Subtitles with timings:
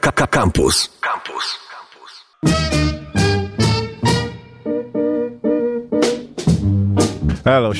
[0.00, 0.90] Campus.
[1.00, 1.54] Campus.
[7.44, 7.72] Elo.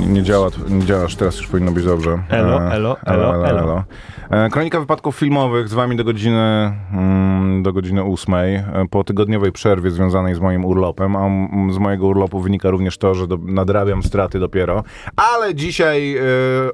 [0.00, 2.22] Nie, nie działa, nie działa, aż teraz już powinno być dobrze.
[2.28, 3.84] Elo, E, elo, elo, elo.
[4.30, 9.52] E, Kronika wypadków filmowych z wami do godziny, mm, do godziny ósmej, e, po tygodniowej
[9.52, 11.28] przerwie związanej z moim urlopem, a
[11.72, 14.84] z mojego urlopu wynika również to, że do, nadrabiam straty dopiero.
[15.16, 16.16] Ale dzisiaj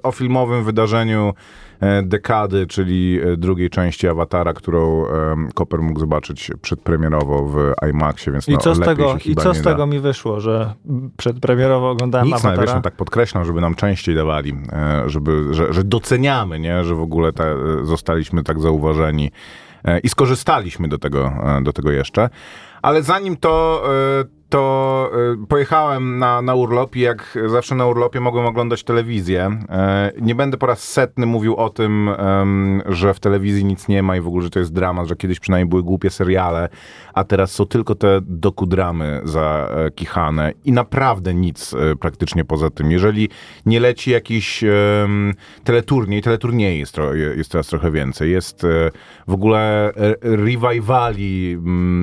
[0.03, 1.35] o filmowym wydarzeniu
[2.02, 8.48] dekady, czyli e, drugiej części Awatara, którą e, Koper mógł zobaczyć przedpremierowo w IMAXie, więc
[8.48, 9.70] I no, co z tego, i co z da.
[9.70, 10.74] tego mi wyszło, że
[11.16, 12.56] przedpremierowo oglądałem Nic Awatara?
[12.56, 16.84] najwyżej tak podkreślam, żeby nam częściej dawali, e, żeby, że, że doceniamy, nie?
[16.84, 19.30] że w ogóle te, e, zostaliśmy tak zauważeni
[19.84, 22.30] e, i skorzystaliśmy do tego, e, do tego jeszcze.
[22.83, 23.83] Ale zanim to,
[24.20, 25.11] e, to
[25.43, 29.59] e, pojechałem na, na urlop i jak zawsze na urlopie mogłem oglądać telewizję.
[29.69, 32.11] E, Nie będę po raz setny mówił o tym,
[32.87, 35.41] że w telewizji nic nie ma i w ogóle, że to jest dramat, że kiedyś
[35.41, 36.69] przynajmniej były głupie seriale,
[37.15, 42.91] a teraz są tylko te dokudramy zakichane i naprawdę nic e, praktycznie poza tym.
[42.91, 43.28] Jeżeli
[43.67, 44.65] nie leci jakiś
[45.65, 46.97] teleturniej, teleturniej jest,
[47.37, 48.31] jest teraz trochę więcej.
[48.31, 48.91] Jest e,
[49.28, 51.59] w ogóle e, rewivali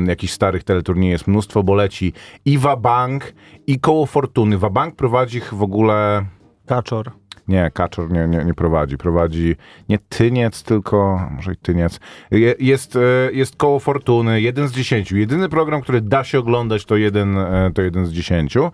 [0.08, 2.14] jakichś starych teleturniej jest mnóstwo, bo leci
[2.46, 3.34] i Wabank,
[3.68, 4.58] i Koło Fortuny.
[4.58, 6.26] Wabank prowadzi w ogóle...
[6.66, 7.12] Kaczor.
[7.48, 8.98] Nie, Kaczor nie, nie, nie prowadzi.
[8.98, 9.56] Prowadzi
[9.90, 12.00] nie Tyniec, tylko może i Tyniec.
[12.32, 13.00] Je, jest, e,
[13.34, 15.18] jest Koło Fortuny, jeden z dziesięciu.
[15.18, 18.72] Jedyny program, który da się oglądać, to jeden, e, to jeden z dziesięciu.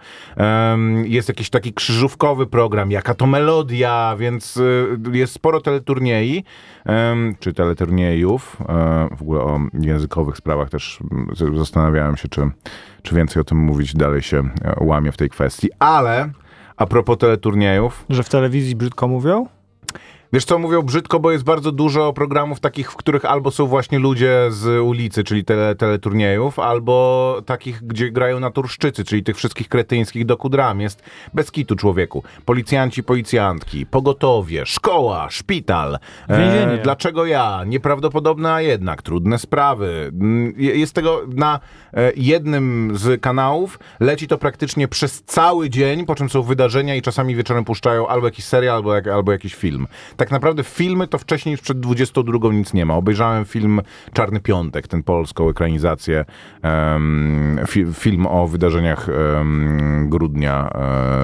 [1.03, 6.43] Jest jakiś taki krzyżówkowy program, jaka to melodia, więc e, jest sporo teleturniej,
[6.85, 8.57] em, czy teleturniejów.
[9.17, 10.99] W ogóle o językowych sprawach też
[11.57, 12.41] zastanawiałem się, czy,
[13.01, 14.49] czy więcej o tym mówić dalej się
[14.79, 15.69] łamie w tej kwestii.
[15.79, 16.29] Ale
[16.81, 19.47] a propos teleturniejów, Że w telewizji brzydko mówią?
[20.33, 23.99] Wiesz co, mówią brzydko, bo jest bardzo dużo programów takich, w których albo są właśnie
[23.99, 30.25] ludzie z ulicy, czyli tele, teleturniejów, albo takich, gdzie grają naturszczycy, czyli tych wszystkich kretyńskich
[30.25, 30.81] dokudram.
[30.81, 32.23] Jest bez kitu człowieku.
[32.45, 35.97] Policjanci, policjantki, pogotowie, szkoła, szpital.
[36.29, 37.63] E, dlaczego ja?
[37.65, 39.01] Nieprawdopodobne, a jednak.
[39.01, 40.11] Trudne sprawy.
[40.13, 41.59] Mm, je- Jest tego na
[41.93, 43.79] e, jednym z kanałów.
[43.99, 48.27] Leci to praktycznie przez cały dzień, po czym są wydarzenia i czasami wieczorem puszczają albo
[48.27, 49.87] jakiś serial, albo, jak, albo jakiś film.
[50.21, 52.95] Tak naprawdę filmy to wcześniej już przed 22 nic nie ma.
[52.95, 53.81] Obejrzałem film
[54.13, 56.25] Czarny Piątek, ten polską ekranizację,
[56.61, 60.69] em, fi, film o wydarzeniach em, grudnia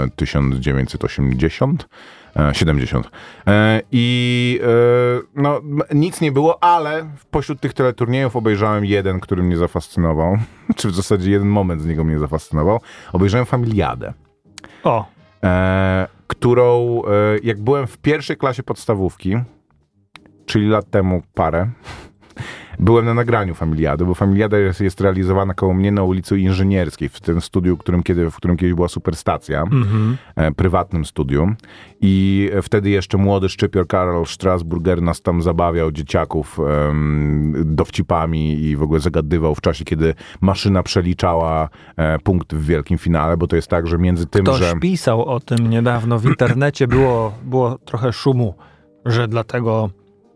[0.05, 1.87] e, 1980.
[2.35, 3.11] e, 70.
[3.47, 5.61] E, I e, no,
[5.93, 10.37] nic nie było, ale pośród tych teleturniejów obejrzałem jeden, który mnie zafascynował.
[10.77, 12.79] Czy w zasadzie jeden moment z niego mnie zafascynował.
[13.13, 14.13] Obejrzałem Familiadę
[14.83, 19.37] O, e, którą e, jak byłem w pierwszej klasie podstawówki,
[20.45, 21.69] czyli lat temu parę,
[22.79, 27.19] byłem na nagraniu Familiady, bo Familiada jest, jest realizowana koło mnie na ulicy Inżynierskiej, w
[27.19, 29.63] tym studiu, którym kiedy, w którym kiedyś była Superstacja,
[30.35, 31.55] e, prywatnym studium.
[32.01, 38.75] I e, wtedy jeszcze młody szczypior Karol Strasburger nas tam zabawiał, dzieciaków, em, dowcipami i
[38.75, 43.55] w ogóle zagadywał w czasie, kiedy maszyna przeliczała e, punkt w wielkim finale, bo to
[43.55, 44.73] jest tak, że między tym, ktoś że...
[44.81, 48.53] pisał o tym niedawno w internecie, było, było trochę szumu,
[49.05, 49.89] że dlatego,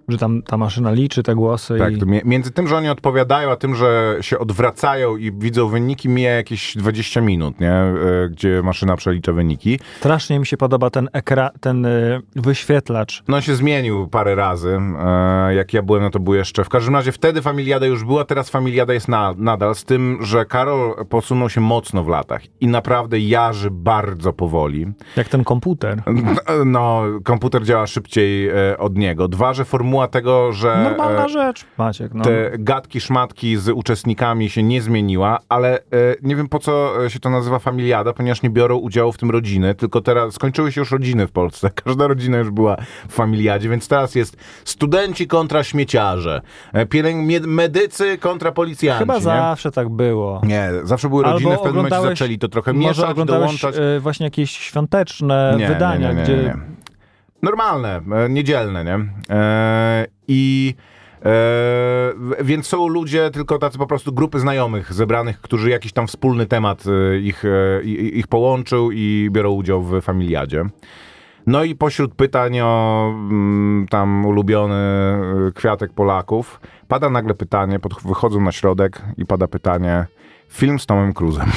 [0.07, 2.00] że tam ta maszyna liczy te głosy Tak, i...
[2.25, 6.78] między tym, że oni odpowiadają, a tym, że się odwracają i widzą wyniki, mija jakieś
[6.78, 7.72] 20 minut, nie?
[7.72, 7.94] E,
[8.31, 9.79] Gdzie maszyna przelicza wyniki.
[9.97, 13.23] Strasznie mi się podoba ten ekran, ten y, wyświetlacz.
[13.28, 14.79] No on się zmienił parę razy.
[15.00, 16.63] E, Jak ja byłem, no to był jeszcze...
[16.63, 20.45] W każdym razie wtedy Familiada już była, teraz Familiada jest na, nadal, z tym, że
[20.45, 24.85] Karol posunął się mocno w latach i naprawdę jarzy bardzo powoli.
[25.18, 26.03] Jak ten komputer.
[26.66, 29.28] No, komputer działa szybciej e, od niego.
[29.28, 30.84] Dwa, że formuła tego, że...
[30.84, 32.13] Normalna e, rzecz, Maciek.
[32.13, 32.24] No.
[32.24, 35.81] te gadki, szmatki z uczestnikami się nie zmieniła, ale e,
[36.22, 39.31] nie wiem po co e, się to nazywa familiada, ponieważ nie biorą udziału w tym
[39.31, 41.69] rodziny, tylko teraz skończyły się już rodziny w Polsce.
[41.84, 42.75] Każda rodzina już była
[43.09, 46.41] w familiadzie, więc teraz jest studenci kontra śmieciarze,
[46.74, 49.00] pielęg- medycy kontra policjanci.
[49.00, 49.21] Chyba nie?
[49.21, 50.42] zawsze tak było.
[50.44, 53.75] Nie, zawsze były rodziny, w pewnym momencie zaczęli to trochę mieszać, dołączać.
[53.77, 56.54] y, właśnie jakieś świąteczne Nie, wydania, nie, gdzie.
[57.41, 58.99] Normalne, e, niedzielne, nie?
[59.35, 60.75] E, I
[61.25, 61.33] e,
[62.43, 66.83] więc są ludzie, tylko tacy po prostu grupy znajomych zebranych, którzy jakiś tam wspólny temat
[67.21, 70.63] ich, e, i- ich połączył i biorą udział w familiadzie.
[71.47, 74.75] No i pośród pytań o mm, tam ulubiony
[75.55, 80.05] kwiatek Polaków, pada nagle pytanie, pod, wychodzą na środek i pada pytanie,
[80.49, 81.51] film z Tomem Cruzem.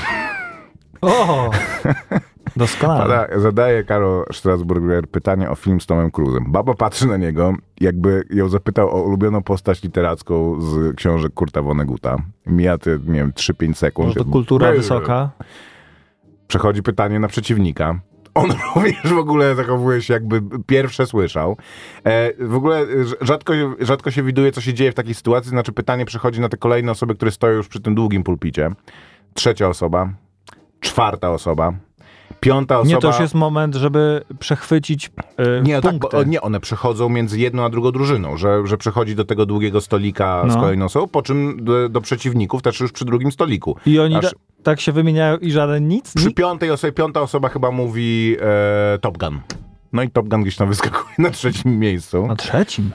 [1.00, 1.50] O!
[2.56, 3.00] Doskonale.
[3.00, 6.44] Pada, zadaje Karol Strasburger pytanie o film z Tomem Cruzem.
[6.48, 12.16] Baba patrzy na niego, jakby ją zapytał o ulubioną postać literacką z książek Kurta Vonneguta.
[12.46, 14.08] Mija te, nie wiem, 3-5 sekund.
[14.08, 15.30] Może to kultura wysoka.
[16.48, 18.00] Przechodzi pytanie na przeciwnika.
[18.34, 21.56] On również w ogóle zachowuje się jakby pierwsze słyszał.
[22.04, 25.50] E, w ogóle rz- rzadko, rzadko się widuje, co się dzieje w takiej sytuacji.
[25.50, 28.70] Znaczy pytanie przechodzi na te kolejne osoby, które stoją już przy tym długim pulpicie.
[29.34, 30.08] Trzecia osoba,
[30.80, 31.72] czwarta osoba,
[32.44, 32.94] piąta osoba.
[32.94, 35.06] Nie, to już jest moment, żeby przechwycić
[35.40, 39.14] y, Nie, tak, bo, nie, one przechodzą między jedną a drugą drużyną, że, że przechodzi
[39.16, 40.60] do tego długiego stolika z No.
[40.60, 43.76] kolejną osobą, po czym do, do przeciwników też już przy drugim stoliku.
[43.86, 44.30] I oni Aż- ta,
[44.62, 46.12] tak się wymieniają i żaden nic?
[46.14, 48.36] Przy piątej osobie, piąta osoba chyba mówi
[48.94, 49.40] e, Top Gun.
[49.92, 52.26] No i Top Gun gdzieś tam wyskakuje na trzecim miejscu.
[52.26, 52.90] Na trzecim.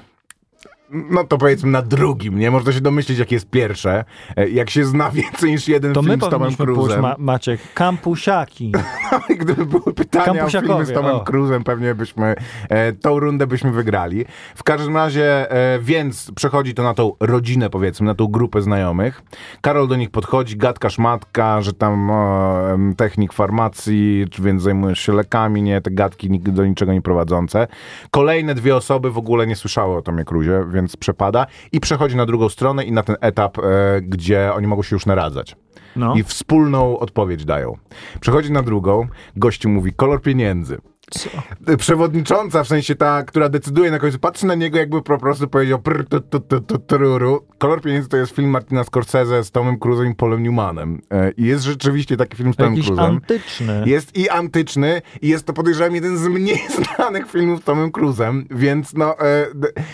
[0.91, 2.51] No to powiedzmy na drugim, nie?
[2.51, 4.05] Można się domyślić, jakie jest pierwsze.
[4.37, 7.01] E, Jak się zna więcej niż jeden To film z Tomem Cruzem.
[7.01, 8.71] Ma Maciek, kampusiaki.
[9.39, 11.19] Gdyby były pytania o filmy z Tomem o.
[11.19, 12.35] Cruzem, pewnie byśmy
[12.69, 14.25] e, tą rundę byśmy wygrali.
[14.55, 19.21] W każdym razie, e, więc przechodzi to na tą rodzinę, powiedzmy, na tą grupę znajomych.
[19.61, 25.13] Karol do nich podchodzi, gadka szmatka, że tam o, em, technik farmacji, więc zajmujesz się
[25.13, 27.67] lekami, nie, te gadki do niczego nie prowadzące.
[28.11, 32.25] Kolejne dwie osoby w ogóle nie słyszały o Tomie Cruzie, więc przepada i przechodzi na
[32.25, 33.61] drugą stronę i na ten etap, e,
[34.01, 35.55] gdzie oni mogą się już naradzać
[35.95, 36.15] No.
[36.15, 37.77] i wspólną odpowiedź dają.
[38.19, 40.77] Przechodzi na drugą, gościu mówi kolor pieniędzy.
[41.09, 41.29] Co?
[41.77, 45.79] Przewodnicząca, w sensie ta, która decyduje na końcu, patrzy na niego jakby po prostu powiedział
[45.79, 47.45] prr, tu, tu, tu, tu, truru.
[47.57, 51.01] Kolor pieniędzy to jest film Martina Scorsese z Tomem Cruzem i Polem Newmanem.
[51.11, 53.05] E, I jest rzeczywiście taki film z Tomem Jakiś Cruzem.
[53.05, 53.83] antyczny.
[53.85, 56.59] Jest i antyczny, i jest to podejrzewam jeden z mniej
[56.97, 59.45] znanych filmów z Tomem Cruzem, więc no, e,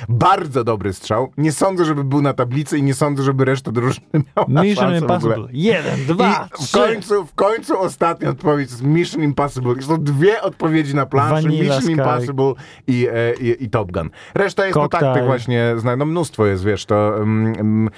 [0.09, 1.31] bardzo dobry strzał.
[1.37, 4.05] Nie sądzę, żeby był na tablicy i nie sądzę, żeby reszta drużyny
[4.47, 4.95] miała Mission.
[4.95, 5.47] Impossible.
[5.51, 6.77] Jeden, dwa, I w trzy.
[6.77, 9.81] końcu, w końcu ostatnia odpowiedź jest Mission Impossible.
[9.81, 11.43] Są dwie odpowiedzi na planszy.
[11.43, 11.91] Vanilla Mission Sky.
[11.91, 12.53] Impossible
[12.87, 14.09] i, e, i, i Top Gun.
[14.35, 15.13] Reszta jest no tak, Cocktail.
[15.13, 17.89] tak właśnie, no mnóstwo jest, wiesz, to um,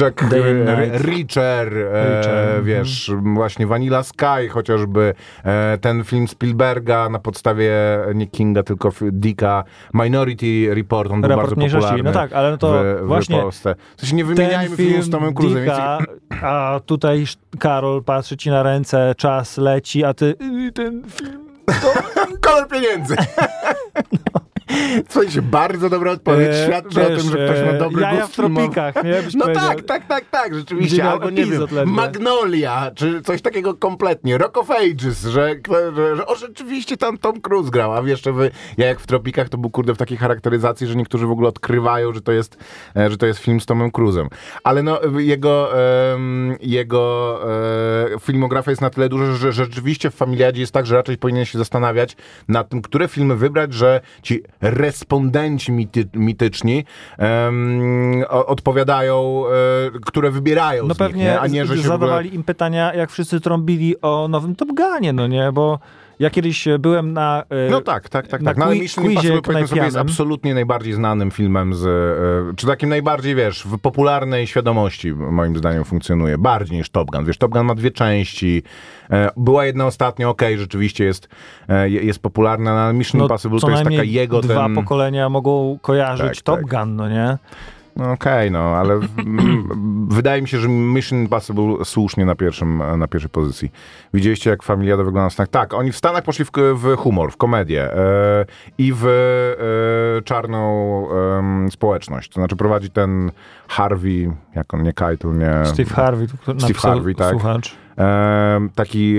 [0.00, 0.98] Jack e.
[0.98, 2.64] Reacher, e, mhm.
[2.64, 5.14] wiesz, właśnie Vanilla Sky chociażby,
[5.44, 7.72] e, ten film Spielberga na podstawie
[8.14, 9.64] nie Kinga, tylko Dicka,
[9.94, 11.88] Minority Report, on był Raport bardzo mniejszości.
[11.88, 13.74] popularny No tak, ale no to w, właśnie w Polsce.
[13.96, 15.98] To się nie wymieniajmy film filmów z Tomem więc- Dicka,
[16.42, 17.24] a tutaj
[17.58, 20.34] Karol patrzy ci na ręce, czas leci, a ty
[20.66, 21.45] y, ten film...
[22.44, 23.16] Kolor pieniędzy.
[23.16, 24.40] W
[25.08, 26.48] sensie, bardzo dobra odpowiedź.
[26.50, 29.22] E, Świadczy o wiesz, tym, że ktoś ma e, dobry jaja gust w tropikach, nie?
[29.22, 29.68] Byś No powiedział.
[29.68, 31.04] tak, tak, tak, tak, rzeczywiście.
[31.04, 31.84] Albo nie wiem, ledwie.
[31.84, 34.38] Magnolia, czy coś takiego kompletnie.
[34.38, 35.54] Rock of Ages, że,
[35.96, 39.48] że, że o, rzeczywiście tam Tom Cruise grał, a jeszcze wy, ja jak w Tropikach
[39.48, 42.56] to był kurde w takiej charakteryzacji, że niektórzy w ogóle odkrywają, że to jest,
[42.96, 44.28] e, że to jest film z Tomem Cruzem.
[44.64, 45.78] Ale no, jego,
[46.12, 47.40] em, jego
[48.14, 51.44] e, filmografia jest na tyle duża, że rzeczywiście w Familiadzie jest tak, że raczej powinien
[51.44, 52.16] się zastanawiać
[52.48, 56.84] nad tym, które filmy wybrać, że ci respondenci mity, mityczni
[58.28, 59.44] o- odpowiadają,
[59.96, 61.40] e, które wybierają No z pewnie nich, nie?
[61.40, 61.98] a nie, że się w ogóle...
[61.98, 65.52] zadawali im pytania, jak wszyscy trąbili o nowym Top Gunie, no nie?
[65.52, 65.78] Bo
[66.18, 67.42] ja kiedyś e, byłem na...
[67.50, 68.40] e, No tak, tak, tak.
[68.42, 68.58] na tak.
[68.58, 73.34] No, ale Mission Impossible sobie jest absolutnie najbardziej znanym filmem z, e, czy takim najbardziej,
[73.34, 76.38] wiesz, w popularnej świadomości moim zdaniem funkcjonuje.
[76.38, 77.24] Bardziej niż Top Gun.
[77.24, 78.62] Wiesz, Top Gun ma dwie części.
[79.36, 81.28] Była jedna ostatnio, okej, rzeczywiście jest,
[81.68, 84.74] je- jest popularna, ale Mission no, Impossible to jest taka jego dwa ten...
[84.74, 86.80] pokolenia mogą kojarzyć Tak, Top tak.
[86.80, 87.38] Gun, no nie?
[87.96, 89.08] No okej, no, ale w-
[90.14, 93.72] wydaje mi się, że Mission Impossible słusznie na, pierwszym, na pierwszej pozycji.
[94.14, 95.48] Widzieliście, jak Familiada wygląda w Stanach?
[95.48, 98.46] Tak, oni w Stanach poszli w, w humor, w komedię e,
[98.78, 100.66] i w e, czarną
[101.70, 102.28] społeczność.
[102.28, 103.30] To znaczy prowadzi ten
[103.68, 105.66] Harvey, jak on, nie Keitel, nie...
[105.66, 106.26] Steve Harvey,
[106.58, 107.30] Steve Harvey, tak.
[107.30, 107.85] słuchacz.
[108.74, 109.16] Taki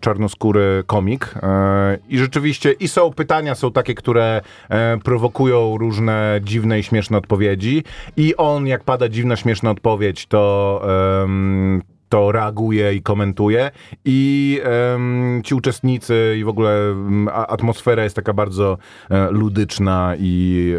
[0.00, 1.34] czarnoskóry komik.
[1.42, 7.18] E, i rzeczywiście i są pytania, są takie, które e, prowokują różne dziwne i śmieszne
[7.18, 7.84] odpowiedzi.
[8.16, 10.40] I on jak pada dziwna, śmieszna odpowiedź, to
[12.10, 13.70] to reaguje i komentuje
[14.04, 14.60] i
[14.94, 16.94] em, ci uczestnicy i w ogóle
[17.32, 18.78] a- atmosfera jest taka bardzo
[19.10, 20.74] e, ludyczna i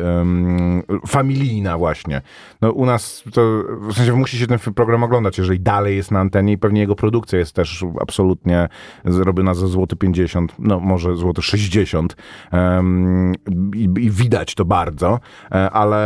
[1.08, 2.22] familijna właśnie.
[2.62, 3.42] No u nas to,
[3.90, 6.96] w sensie musi się ten program oglądać, jeżeli dalej jest na antenie i pewnie jego
[6.96, 8.68] produkcja jest też absolutnie
[9.06, 12.16] zrobiona za złoty 50, no może złoty 60
[12.52, 13.34] em,
[13.76, 15.20] i, i widać to bardzo,
[15.52, 16.00] e, ale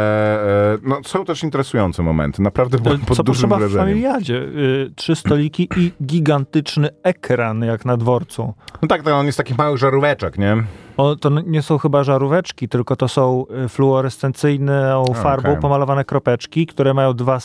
[0.74, 2.42] e, no, są też interesujące momenty.
[2.42, 3.88] Naprawdę byłem pod Co dużym potrzeba w wrażeniem.
[3.88, 4.36] familiadzie?
[4.38, 8.54] Y, trzy stoliki i gigantyczny ekran, jak na dworcu.
[8.82, 10.64] No tak, to on jest takich małych żaróweczek, nie?
[10.98, 15.62] O, to nie są chyba żaróweczki, tylko to są y, fluorescencyjną farbą okej.
[15.62, 17.38] pomalowane kropeczki, które mają dwa,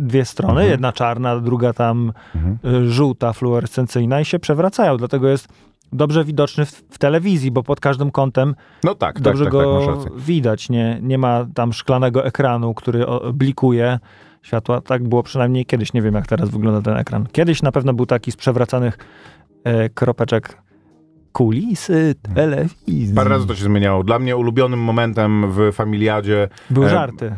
[0.00, 0.70] dwie strony, Mhm.
[0.70, 2.12] jedna czarna, druga tam
[2.64, 4.96] y, żółta, fluorescencyjna i się przewracają.
[4.96, 5.48] Dlatego jest
[5.92, 10.04] dobrze widoczny w, w telewizji, bo pod każdym kątem No tak, dobrze tak, tak, tak,
[10.04, 10.68] go widać.
[10.68, 13.98] Nie, nie ma tam szklanego ekranu, który o, blikuje
[14.46, 14.80] światła.
[14.80, 15.92] Tak było przynajmniej kiedyś.
[15.92, 17.26] Nie wiem, jak teraz wygląda ten ekran.
[17.32, 18.98] Kiedyś na pewno był taki z przewracanych
[19.64, 20.62] e, kropeczek
[21.32, 23.14] kulisy telewizji.
[23.14, 24.04] Parę razy to się zmieniało.
[24.04, 27.34] Dla mnie ulubionym momentem w Familiadzie Były e, żarty.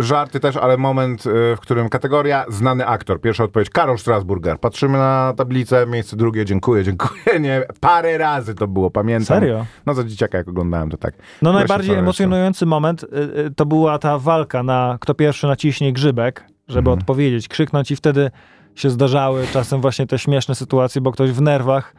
[0.00, 3.20] Żarty też, ale moment, y, w którym kategoria znany aktor.
[3.20, 4.58] Pierwsza odpowiedź, Karol Strasburger.
[4.58, 7.40] Patrzymy na tablicę, miejsce drugie, dziękuję, dziękuję.
[7.40, 9.26] Nie, parę razy to było, pamiętam.
[9.40, 9.66] Serio?
[9.86, 11.14] No za dzieciaka jak oglądałem, to tak.
[11.42, 13.06] No najbardziej emocjonujący moment y,
[13.46, 16.98] y, to była ta walka na kto pierwszy naciśnie grzybek, żeby Mhm.
[16.98, 18.30] odpowiedzieć, krzyknąć i wtedy
[18.74, 21.94] się zdarzały czasem właśnie te śmieszne sytuacje, bo ktoś w nerwach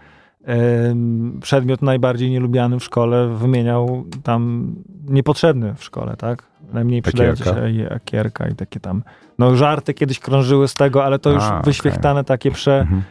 [1.41, 4.73] przedmiot najbardziej nielubiany w szkole wymieniał tam
[5.09, 6.43] niepotrzebny w szkole, tak?
[6.73, 7.43] Najmniej Ekierka.
[7.43, 9.03] się akierka i takie tam.
[9.39, 13.03] No żarty kiedyś krążyły z tego, ale to już A, wyświechtane takie prze, Mhm.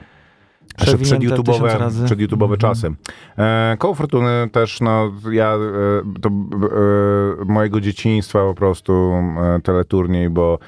[0.81, 2.59] Jeszcze przed YouTube'owe, przed YouTube'owe Mhm.
[2.59, 2.95] czasy.
[3.38, 6.33] E, koło Fortuny też, no, ja, e, to e,
[7.45, 9.12] mojego dzieciństwa po prostu
[9.57, 10.59] e, teleturniej, bo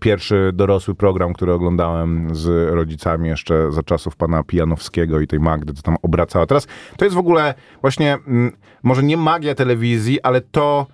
[0.00, 5.72] pierwszy dorosły program, który oglądałem z rodzicami jeszcze za czasów pana Pijanowskiego i tej Magdy,
[5.72, 6.46] co tam obracała.
[6.46, 6.66] Teraz
[6.96, 8.52] to jest w ogóle właśnie, mm,
[8.82, 10.86] może nie magia telewizji, ale to,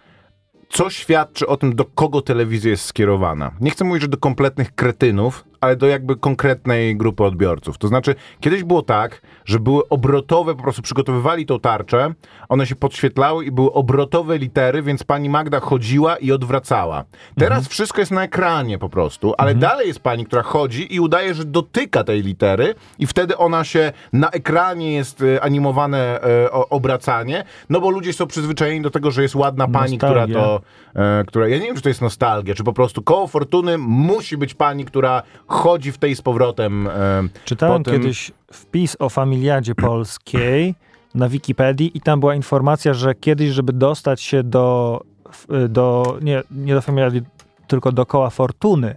[0.69, 3.51] co świadczy o tym, do kogo telewizja jest skierowana.
[3.61, 7.79] Nie chcę mówić, że do kompletnych kretynów, ale do jakby konkretnej grupy odbiorców.
[7.79, 12.15] To znaczy, kiedyś było tak, że były obrotowe, po prostu przygotowywali tą tarczę,
[12.49, 17.05] one się podświetlały i były obrotowe litery, więc pani Magda chodziła i odwracała.
[17.39, 21.35] Teraz wszystko jest na ekranie po prostu, ale dalej jest pani, która chodzi i udaje,
[21.35, 27.45] że dotyka tej litery i wtedy ona się na ekranie jest e, animowane e, obracanie,
[27.71, 30.41] no bo ludzie są przyzwyczajeni do tego, że jest ładna pani, która Nostalgia.
[30.41, 30.61] to
[30.97, 34.37] e, która, ja nie wiem, czy to jest nostalgia, czy po prostu koło fortuny musi
[34.37, 35.23] być pani, która
[35.55, 36.87] chodzi w tej z powrotem.
[36.87, 40.75] E, Czytałem Potem- kiedyś wpis o familiadzie polskiej
[41.15, 45.01] na Wikipedii i tam była informacja, że kiedyś, żeby dostać się do,
[45.33, 47.23] w- do nie, nie do familiady,
[47.67, 48.97] tylko do koła fortuny,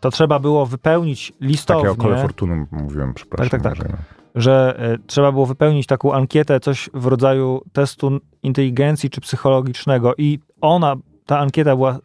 [0.00, 3.50] to trzeba było wypełnić listownię, takie o kole fortuny mówiłem, przepraszam.
[3.50, 3.86] Tak, tak, tak.
[3.88, 3.98] może, no.
[4.34, 10.38] że e, trzeba było wypełnić taką ankietę, coś w rodzaju testu inteligencji czy psychologicznego i
[10.60, 10.96] ona,
[11.26, 11.98] ta ankieta była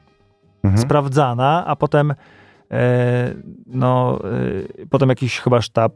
[0.63, 0.81] Mhm.
[0.83, 2.15] sprawdzana, a potem e,
[3.67, 4.19] no,
[4.81, 5.93] e, potem jakiś chyba sztab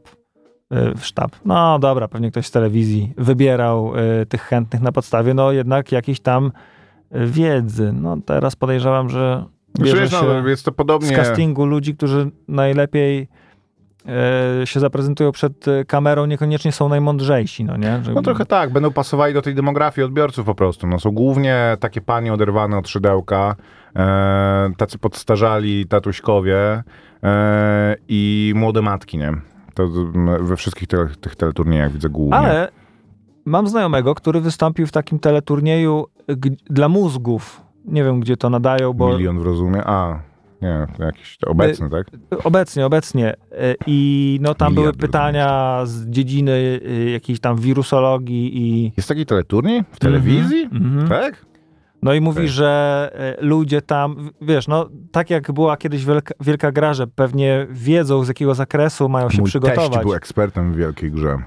[0.71, 5.51] e, sztab, no dobra, pewnie ktoś z telewizji wybierał e, tych chętnych na podstawie, no
[5.51, 6.51] jednak jakiejś tam
[7.11, 7.93] e, wiedzy.
[7.93, 9.45] No teraz podejrzewam, że
[9.79, 11.15] bierze Wiesz, się no, jest to z podobnie.
[11.15, 13.27] castingu ludzi, którzy najlepiej
[14.61, 18.03] e, się zaprezentują przed e, kamerą, niekoniecznie są najmądrzejsi, no nie?
[18.03, 20.87] Że, No trochę tak, będą pasowali do tej demografii odbiorców po prostu.
[20.87, 23.55] No, są głównie takie panie oderwane od szydełka,
[23.95, 26.83] e, tacy podstarzali tatuśkowie
[27.23, 29.33] e, i młode matki, nie?
[29.73, 29.87] To
[30.39, 32.37] we wszystkich te, tych teleturniejach widzę głównie.
[32.37, 32.71] Ale
[33.45, 36.05] mam znajomego, który wystąpił w takim teleturnieju
[36.69, 37.61] dla mózgów.
[37.85, 39.83] Nie wiem, gdzie to nadają, bo Milion w rozumie.
[39.85, 40.19] A,
[40.61, 42.07] nie, to jakiś to obecny, tak?
[42.43, 43.33] obecnie, obecnie.
[43.51, 48.91] E, I no tam były Miliard pytania z dziedziny y, jakiejś tam wirusologii i...
[48.97, 50.69] Jest taki teleturniej w telewizji?
[50.71, 51.07] Mhm.
[51.07, 51.45] Tak?
[52.01, 52.49] No i mówi, Okej.
[52.49, 57.67] że e, ludzie tam, wiesz, no tak jak była kiedyś wielka, wielka gra, że pewnie
[57.69, 59.89] wiedzą z jakiego zakresu mają się Mój przygotować.
[59.89, 61.37] teść był ekspertem w wielkiej grze.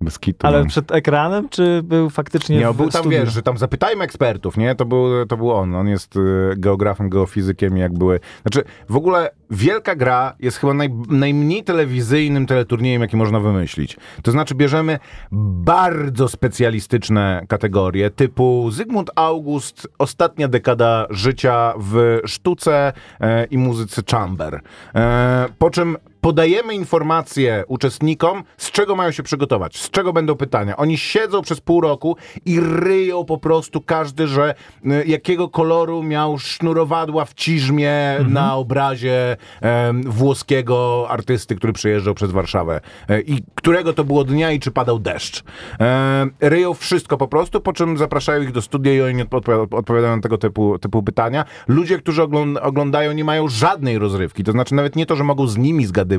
[0.00, 0.46] Bez kitu.
[0.46, 0.66] Ale no.
[0.66, 3.20] przed ekranem, czy był faktycznie Nie, w był tam, studiu?
[3.20, 4.74] wiesz, że tam zapytajmy ekspertów, nie?
[4.74, 5.74] To był, to był on.
[5.74, 6.20] On jest y,
[6.56, 8.20] geografem, geofizykiem, jak były...
[8.42, 13.96] Znaczy, w ogóle Wielka Gra jest chyba naj, najmniej telewizyjnym teleturniejem, jaki można wymyślić.
[14.22, 14.98] To znaczy, bierzemy
[15.32, 24.60] bardzo specjalistyczne kategorie, typu Zygmunt August, ostatnia dekada życia w sztuce e, i muzyce chamber.
[24.94, 30.76] E, po czym podajemy informacje uczestnikom, z czego mają się przygotować, z czego będą pytania.
[30.76, 34.54] Oni siedzą przez pół roku i ryją po prostu każdy, że
[34.86, 37.94] y, jakiego koloru miał sznurowadła w ciżmie
[38.28, 44.52] na obrazie em, włoskiego artysty, który przyjeżdżał przez Warszawę e, i którego to było dnia
[44.52, 45.44] i czy padał deszcz.
[45.80, 50.16] E, ryją wszystko po prostu, po czym zapraszają ich do studia i oni odpo- odpowiadają
[50.16, 51.44] na tego typu, typu pytania.
[51.68, 54.44] Ludzie, którzy ogląd- oglądają, nie mają żadnej rozrywki.
[54.44, 56.15] To znaczy nawet nie to, że mogą z nimi zgadywać,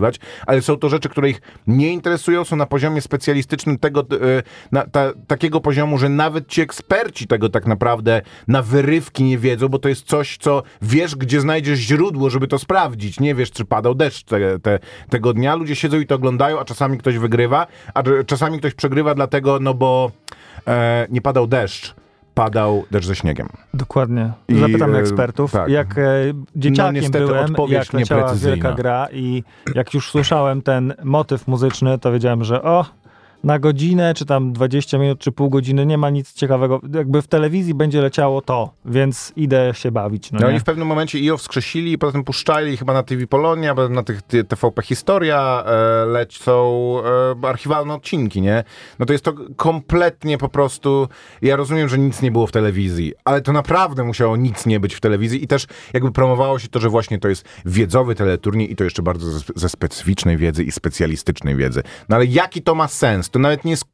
[0.47, 4.85] ale są to rzeczy, które ich nie interesują, są na poziomie specjalistycznym tego, e, na,
[4.85, 9.79] ta, takiego poziomu, że nawet ci eksperci tego tak naprawdę na wyrywki nie wiedzą, bo
[9.79, 13.19] to jest coś, co wiesz, gdzie znajdziesz źródło, żeby to sprawdzić.
[13.19, 15.55] Nie wiesz, czy padał deszcz te, te, tego dnia.
[15.55, 19.59] Ludzie siedzą i to oglądają, a czasami ktoś wygrywa, a cz- czasami ktoś przegrywa dlatego,
[19.59, 20.11] no bo
[20.67, 21.95] e, nie padał deszcz,
[22.37, 23.47] padał deszcz ze śniegiem.
[23.73, 24.31] Dokładnie.
[24.47, 25.51] I, Zapytamy e, ekspertów.
[25.51, 25.69] tak.
[25.69, 26.03] Jak e,
[26.55, 29.43] dzieciakiem niestety byłem, jak leciała wielka gra i
[29.75, 32.85] jak już słyszałem ten motyw muzyczny, to wiedziałem, że o,
[33.43, 36.81] na godzinę, czy tam 20 minut, czy pół godziny nie ma nic ciekawego.
[36.93, 40.31] Jakby w telewizji będzie leciało to, więc idę się bawić.
[40.31, 43.75] No, No oni w pewnym momencie IO wskrzesili i potem puszczali chyba na TV Polonia,
[43.75, 46.93] potem na tych ty- TVP Historia e, lecą
[47.43, 48.63] e, archiwalne odcinki, nie?
[48.99, 51.07] No to jest to kompletnie po prostu...
[51.41, 54.95] Ja rozumiem, że nic nie było w telewizji, ale to naprawdę musiało nic nie być
[54.95, 58.75] w telewizji i też jakby promowało się to, że właśnie to jest wiedzowy teleturniej i
[58.75, 61.83] to jeszcze bardzo ze, ze specyficznej wiedzy i specjalistycznej wiedzy.
[62.09, 63.26] No ale jaki to ma sens?
[63.29, 63.85] To nawet nie jest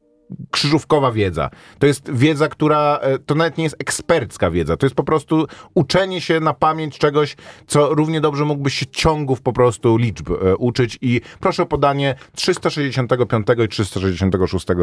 [0.50, 1.50] krzyżówkowa wiedza.
[1.78, 5.46] To jest wiedza, która, e, to nawet nie jest ekspercka wiedza, to jest po prostu
[5.74, 7.36] uczenie się na pamięć czegoś,
[7.66, 12.14] co równie dobrze mógłbyś się ciągów po prostu liczb e, uczyć i proszę o podanie
[12.34, 14.74] 365 i 366 e,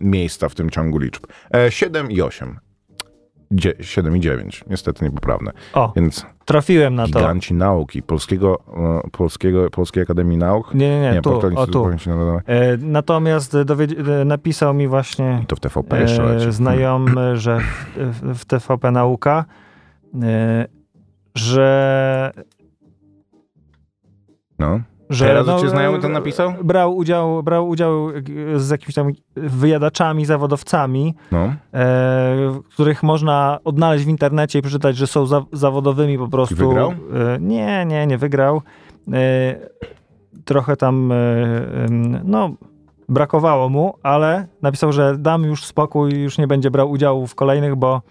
[0.00, 1.26] miejsca w tym ciągu liczb.
[1.54, 2.67] E, 7 i 8.
[3.50, 4.64] Dzie- 7 i 9.
[4.70, 5.52] Niestety niepoprawne.
[5.74, 7.08] O, Więc trafiłem na to.
[7.08, 8.58] giganci nauki Polskiego,
[9.06, 10.74] e, Polskiego, Polskiej Akademii Nauk.
[10.74, 11.86] Nie, nie, nie, tu, portal o tu.
[12.46, 16.46] E, natomiast dowiedz- e, napisał mi właśnie I to w TVP jeszcze leci.
[16.48, 17.58] e, znajomy, że
[17.96, 19.44] w, w TVP Nauka,
[20.22, 20.66] e,
[21.34, 22.32] że
[24.58, 24.80] No.
[25.10, 26.52] Że Teraz no, cię znajomy e, napisał?
[26.64, 31.52] Brał udział, brał udział e, z jakimiś tam wyjadaczami, zawodowcami, No.
[31.74, 36.54] e, których można odnaleźć w internecie i przeczytać, że są za, zawodowymi po prostu.
[36.54, 36.90] wygrał?
[36.90, 36.94] E,
[37.40, 38.62] nie, nie, nie wygrał.
[39.12, 39.56] E,
[40.44, 41.16] trochę tam, e,
[42.24, 42.50] no,
[43.08, 47.76] brakowało mu, ale napisał, że dam już spokój, już nie będzie brał udziału w kolejnych,
[47.76, 48.02] bo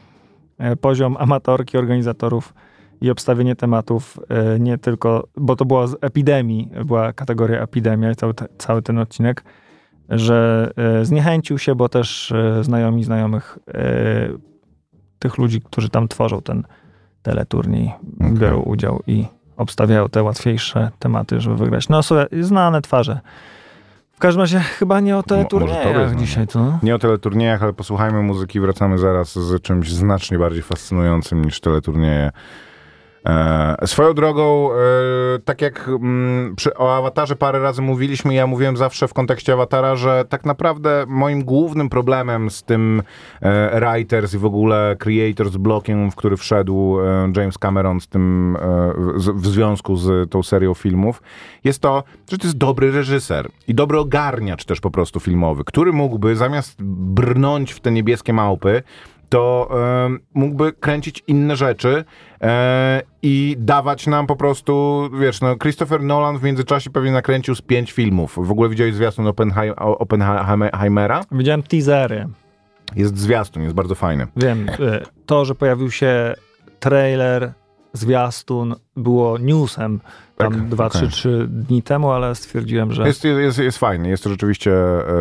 [0.58, 2.54] e, poziom amatorki, organizatorów
[3.02, 8.16] i obstawienie tematów e, nie tylko, bo to było z epidemii, była kategoria epidemia i
[8.16, 9.44] cały, cały ten odcinek,
[10.10, 13.60] że e, zniechęcił się, bo też e, znajomi znajomych
[15.20, 16.64] tych ludzi, którzy tam tworzą ten
[17.22, 18.34] teleturniej, Okej.
[18.34, 19.26] biorą udział i
[19.58, 21.90] obstawiają te łatwiejsze tematy, żeby wygrać.
[21.90, 23.20] No, słuchaj, znane twarze.
[24.18, 26.80] W każdym razie chyba nie o teleturniejach dzisiaj, co?
[26.84, 28.60] Nie o teleturniejach, ale posłuchajmy muzyki.
[28.60, 32.32] Wracamy zaraz z czymś znacznie bardziej fascynującym niż teleturnieje.
[33.28, 34.76] E, swoją drogą, e,
[35.46, 39.96] tak jak mm, przy, o awatarze parę razy mówiliśmy, ja mówiłem zawsze w kontekście awatara,
[39.96, 43.02] że tak naprawdę moim głównym problemem z tym
[43.42, 48.58] e, writers i w ogóle creators blokiem, w który wszedł e, James Cameron z tym,
[48.62, 48.94] e,
[49.36, 51.22] w związku z tą serią filmów,
[51.64, 55.94] jest to, że to jest dobry reżyser i dobry ogarniacz też po prostu filmowy, który
[55.94, 58.84] mógłby zamiast brnąć w te niebieskie małpy,
[59.30, 62.06] to e, mógłby kręcić inne rzeczy
[62.42, 67.62] e, i dawać nam po prostu, wiesz, no Christopher Nolan w międzyczasie pewnie nakręcił z
[67.62, 68.36] pięć filmów.
[68.42, 71.22] W ogóle widziałeś zwiastun Oppenhei- Oppenheimera?
[71.32, 72.28] Widziałem teasery.
[72.96, 74.28] Jest zwiastun, jest bardzo fajny.
[74.36, 76.34] Wiem, y, to, że pojawił się
[76.80, 77.54] trailer,
[77.94, 80.00] zwiastun, było newsem
[80.38, 81.02] tam Tak, dwa, okej.
[81.02, 84.72] trzy, trzy dni temu, ale stwierdziłem, że Jest, jest, jest fajny, jest to rzeczywiście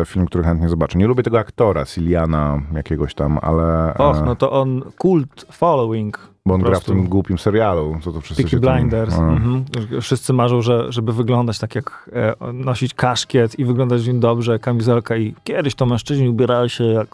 [0.01, 0.97] e, film, który chętnie zobaczę.
[0.99, 3.93] Nie lubię tego aktora, Siliana jakiegoś tam, ale...
[3.93, 6.19] e, och, no to on kult following.
[6.45, 9.13] bo on gra w tym głupim serialu, co to wszyscy Peaky Blinders.
[9.13, 9.65] Mhm.
[10.01, 14.59] Wszyscy marzą, że, żeby wyglądać tak jak e, nosić kaszkiet i wyglądać w nim dobrze,
[14.59, 17.07] kamizelka i kiedyś to mężczyźni ubierali się jak,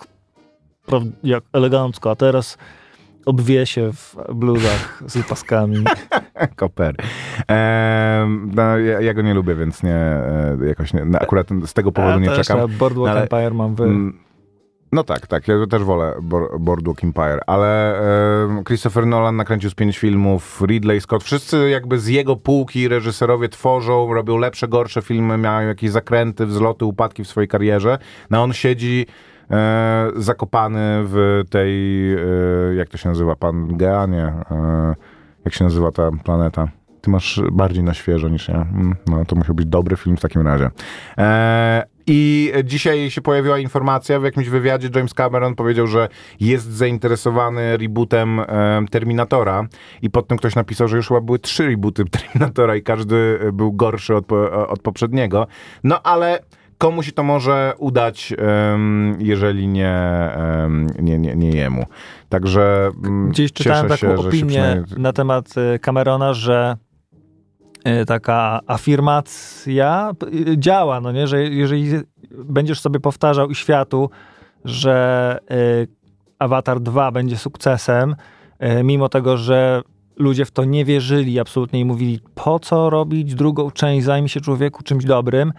[1.24, 2.58] jak elegancko, a teraz
[3.26, 5.84] obwie się w bluzach z paskami.
[6.56, 6.96] Koper.
[8.56, 11.92] No, ja, ja go nie lubię, więc nie, e, jakoś nie, no, akurat z tego
[11.92, 12.62] powodu Ja nie też, czekam.
[12.62, 13.84] ja Boardwalk ale- Empire mam wy...
[13.84, 14.20] Mm,
[14.92, 16.14] No tak, tak, ja też wolę
[16.60, 18.00] Boardwalk Empire, ale
[18.46, 23.50] em, Christopher Nolan nakręcił z pięć filmów, Ridley Scott, wszyscy jakby z jego półki reżyserowie
[23.50, 27.98] tworzą, robią lepsze, gorsze filmy, mają jakieś zakręty, wzloty, upadki w swojej karierze,
[28.30, 29.06] no on siedzi
[29.52, 31.74] e, zakopany w tej,
[32.14, 34.96] e, jak to się nazywa, Pangea, nie, e,
[35.46, 36.68] jak się nazywa ta planeta?
[37.02, 38.56] Ty masz bardziej na świeżo niż ja.
[38.56, 40.70] Mm, No to musiał być dobry film w takim razie.
[41.18, 44.90] E, I dzisiaj się pojawiła informacja w jakimś wywiadzie.
[44.96, 46.08] James Cameron powiedział, że
[46.40, 48.46] jest zainteresowany rebootem e,
[48.92, 49.68] Terminatora.
[50.02, 53.74] I pod tym ktoś napisał, że już chyba były trzy rebooty Terminatora i każdy był
[53.74, 55.48] gorszy od, po- od poprzedniego.
[55.84, 56.40] No ale
[56.84, 58.34] komu się to może udać,
[59.20, 60.30] jeżeli nie,
[61.00, 61.86] nie, nie, nie jemu.
[62.30, 64.86] Także mm, Gdzieś czytałem cieszę taką się, opinię przynajmniej...
[64.98, 66.78] na temat y, Camerona, że
[68.02, 70.12] y, taka afirmacja
[70.50, 71.92] y, działa, no nie, że jeżeli
[72.32, 74.10] będziesz sobie powtarzał i światu,
[74.66, 75.38] że
[76.40, 78.16] Avatar 2 będzie sukcesem,
[78.84, 79.82] mimo tego, że
[80.18, 84.42] ludzie w to nie wierzyli absolutnie i mówili, po co robić drugą część, zajmij się
[84.42, 85.54] człowieku czymś dobrym,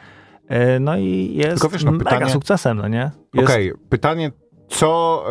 [0.81, 3.11] no i jest Tylko wiesz, no, mega pytanie- sukcesem, no nie?
[3.35, 4.31] Jest, Okej, pytanie,
[4.69, 5.25] co,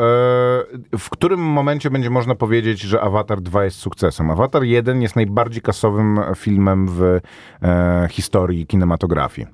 [0.93, 4.31] e, w którym momencie będzie można powiedzieć, że Avatar 2 jest sukcesem?
[4.31, 7.19] Avatar 1 jest najbardziej kasowym filmem w
[7.63, 9.47] e, historii kinematografii.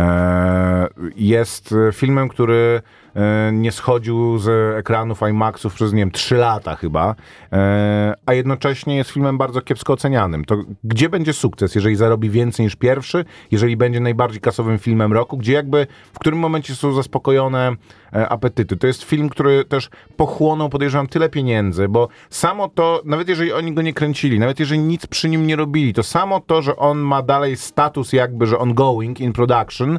[0.00, 2.82] E, jest filmem, który
[3.14, 7.14] e, nie schodził z ekranów IMAXów przez, nie wiem, 3 lata chyba,
[7.52, 10.44] e, a jednocześnie jest filmem bardzo kiepsko ocenianym.
[10.44, 15.36] To gdzie będzie sukces, jeżeli zarobi więcej niż pierwszy, jeżeli będzie najbardziej kasowym filmem roku,
[15.36, 17.76] gdzie jakby w którym momencie są zaspokojone
[18.12, 18.76] e, apetyty.
[18.76, 23.74] To jest film, który też pochłonął, podejrzewam, tyle pieniędzy, bo samo to, nawet jeżeli oni
[23.74, 26.98] go nie kręcili, nawet jeżeli nic przy nim nie robili, to samo to, że on
[26.98, 29.89] ma dalej status jakby, że ongoing, in production,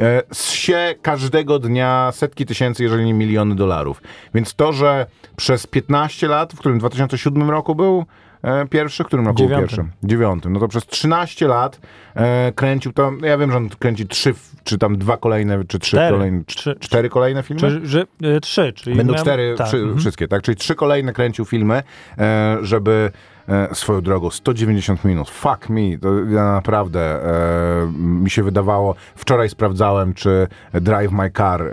[0.00, 4.02] e, się każdego dnia setki tysięcy, jeżeli nie miliony dolarów.
[4.34, 5.06] Więc to, że
[5.36, 8.04] przez 15 lat, w którym w 2007 roku był,
[8.42, 9.68] e, Pierwszy, w którym roku był Dziewiątym.
[9.68, 9.92] pierwszy?
[10.02, 10.52] Dziewiątym.
[10.52, 11.80] No to przez 13 lat
[12.14, 13.12] e, kręcił to.
[13.22, 16.10] Ja wiem, że on kręci trzy, czy tam dwa kolejne, czy trzy Cztery.
[16.16, 17.60] kolejne, Trzy- cztery kolejne filmy?
[17.60, 19.98] Czy, że, e, trzy, czyli Będą miałem- cztery, tak, mhm.
[19.98, 20.42] wszystkie, tak?
[20.42, 21.82] Czyli trzy kolejne kręcił filmy,
[22.18, 23.10] e, żeby
[23.48, 25.30] e, swoją drogą 190 minut.
[25.30, 31.62] Fuck me, to ja naprawdę e, mi się wydawało, wczoraj sprawdzałem, czy Drive My Car,
[31.62, 31.68] e,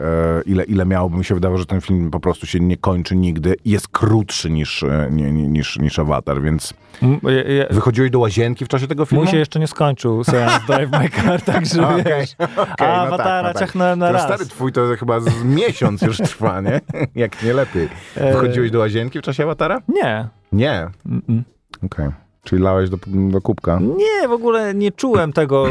[0.46, 3.16] ile, ile miał, bo mi się wydawało, że ten film po prostu się nie kończy
[3.16, 8.12] nigdy i jest krótszy niż, e, nie, niż, niż Avatar, więc M- ja- ja- wychodziłeś
[8.12, 9.24] do łazienki w czasie tego filmu?
[9.24, 12.36] Mój się jeszcze nie skończył seans Drive My Car, także Okej, wiesz.
[12.40, 13.60] okej, A no Awatara tak, no tak.
[13.60, 14.24] ciachnąłem na To raz.
[14.24, 16.82] stary twój to chyba z miesiąc już trwa, nie?
[17.16, 17.90] Jak nie lepiej.
[18.16, 19.82] E, Wychodziłeś do łazienki w czasie Awatara?
[19.88, 20.28] Nie.
[20.52, 20.88] Nie.
[21.10, 21.42] Mm-mm.
[21.86, 22.10] Okej.
[22.44, 23.80] Czyli lałeś do, do kubka.
[23.80, 25.68] Nie, w ogóle nie czułem tego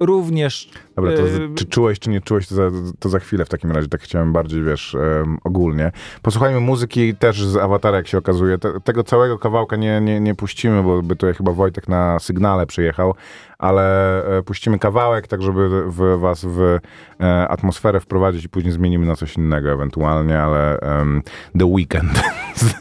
[0.00, 0.70] również.
[0.96, 3.48] Dobra, to e, z- czy czułeś, czy nie czułeś, to za, to za chwilę w
[3.48, 3.88] takim razie.
[3.88, 5.92] Tak chciałem bardziej, wiesz, em, ogólnie.
[6.22, 8.58] Posłuchajmy muzyki też z Awatara, jak się okazuje.
[8.58, 12.66] Te, tego całego kawałka nie, nie, nie puścimy, bo by tutaj chyba Wojtek na sygnale
[12.66, 13.14] przyjechał,
[13.58, 16.78] ale e, puścimy kawałek, tak żeby w, was w
[17.20, 21.22] e, atmosferę wprowadzić i później zmienimy na coś innego ewentualnie, ale em,
[21.58, 22.12] The Weekend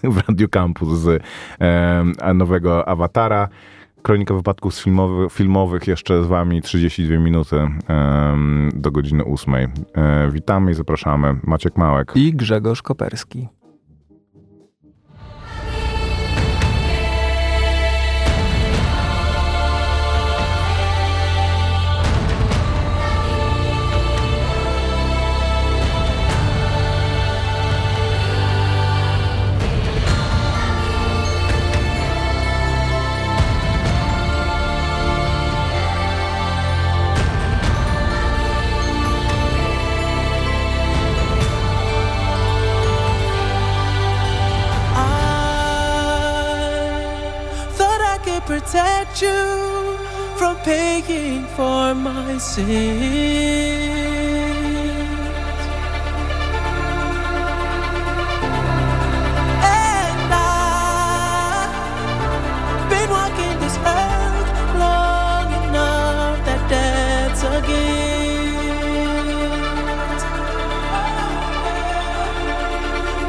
[0.03, 1.23] w Radio Campus z
[1.59, 3.49] em, nowego Awatara.
[4.01, 7.67] Kronika wypadków filmowy, filmowych jeszcze z wami 32 minuty
[8.75, 9.53] do godziny 8.
[9.55, 9.67] E,
[10.31, 11.39] witamy i zapraszamy.
[11.43, 12.11] Maciek Małek.
[12.15, 13.47] I Grzegorz Koperski.
[50.67, 52.67] Paying for my sins.
[59.63, 61.69] And I've
[62.91, 64.51] been walking this earth
[64.83, 68.27] long enough that that's a gift.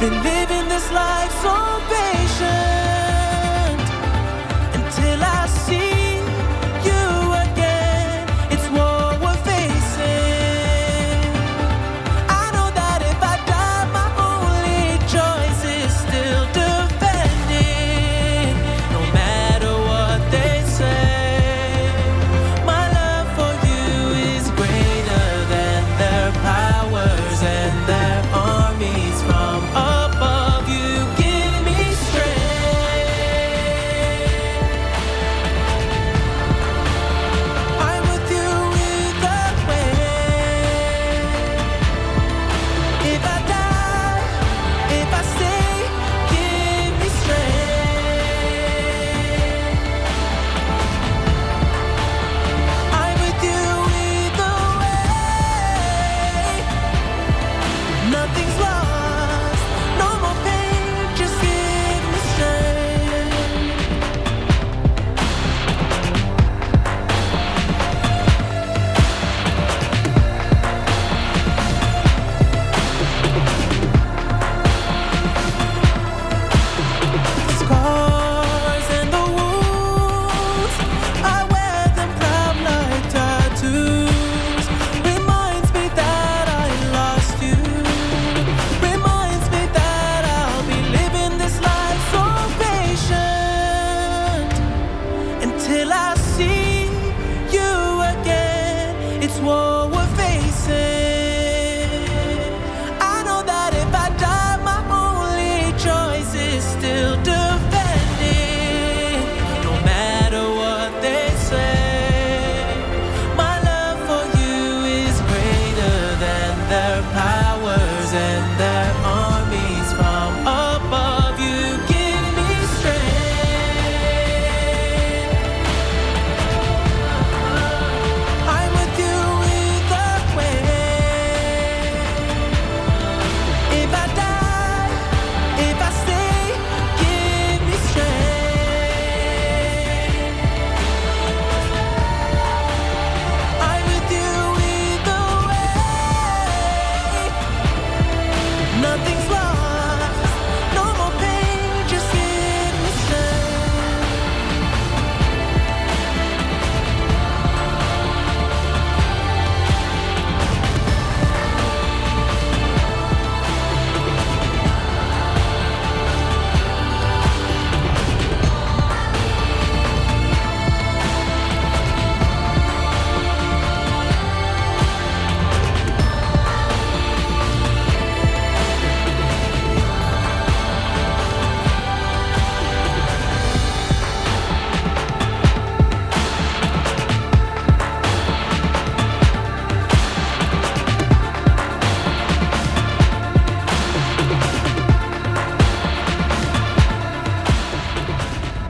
[0.01, 1.78] Been living this life so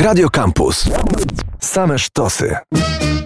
[0.09, 0.91] Radio Campus.
[1.59, 2.57] Same sztosy.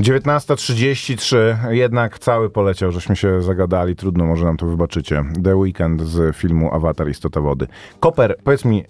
[0.01, 1.37] 19.33,
[1.71, 5.25] jednak cały poleciał, żeśmy się zagadali, trudno, może nam to wybaczycie.
[5.45, 7.67] The Weekend z filmu Awatar Istota Wody.
[8.01, 8.85] Koper, powiedz mi,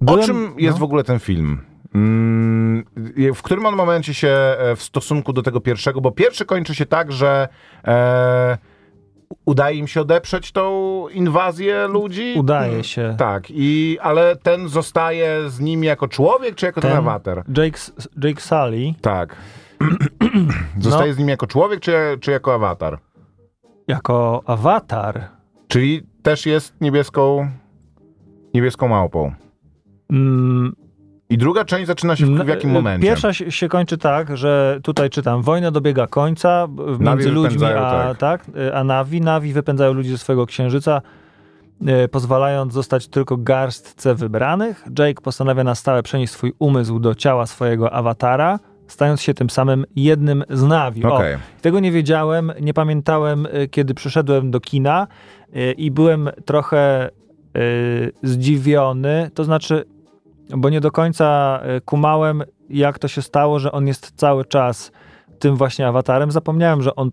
[0.00, 0.80] Byłem- o czym jest no.
[0.80, 1.60] w ogóle ten film?
[1.94, 2.84] Mm,
[3.34, 6.86] W którym on momencie się e, w stosunku do tego pierwszego, bo pierwszy kończy się
[6.86, 7.48] tak, że
[7.84, 8.58] e,
[9.44, 12.34] udaje im się odeprzeć tą inwazję ludzi?
[12.38, 13.14] Udaje się.
[13.18, 17.44] Tak, i, ale ten zostaje z nimi jako człowiek, czy jako ten, Ten- awatar?
[17.56, 17.78] Jake,
[18.22, 19.36] Jake Sully Tak.
[20.80, 21.14] Zostaje No.
[21.14, 22.98] z nim jako człowiek, czy, czy jako awatar?
[23.88, 25.28] jako awatar.
[25.68, 27.50] Czyli też jest niebieską,
[28.54, 29.32] niebieską małpą.
[30.10, 30.76] Mm,
[31.30, 33.08] I druga część zaczyna się w, w jakim y, momencie?
[33.08, 38.18] Pierwsza się, kończy tak, że tutaj czytam, wojna dobiega końca Navi między ludźmi, a, tak.
[38.18, 38.56] tak.
[38.56, 41.02] y, a Navi, Navi wypędzają ludzi ze swojego księżyca,
[42.04, 44.84] y, pozwalając zostać tylko garstce wybranych.
[44.98, 49.84] Jake postanawia na stałe przenieść swój umysł do ciała swojego awatara, stając się tym samym
[49.96, 51.04] jednym z Navi.
[51.04, 51.36] O, Okej.
[51.62, 55.06] tego nie wiedziałem, nie pamiętałem, kiedy przyszedłem do kina
[55.76, 57.10] i byłem trochę
[58.22, 59.30] zdziwiony.
[59.34, 59.84] To znaczy,
[60.50, 64.92] bo nie do końca y, kumałem, jak to się stało, że on jest cały czas
[65.38, 66.30] tym właśnie awatarem.
[66.30, 67.10] Zapomniałem, że on.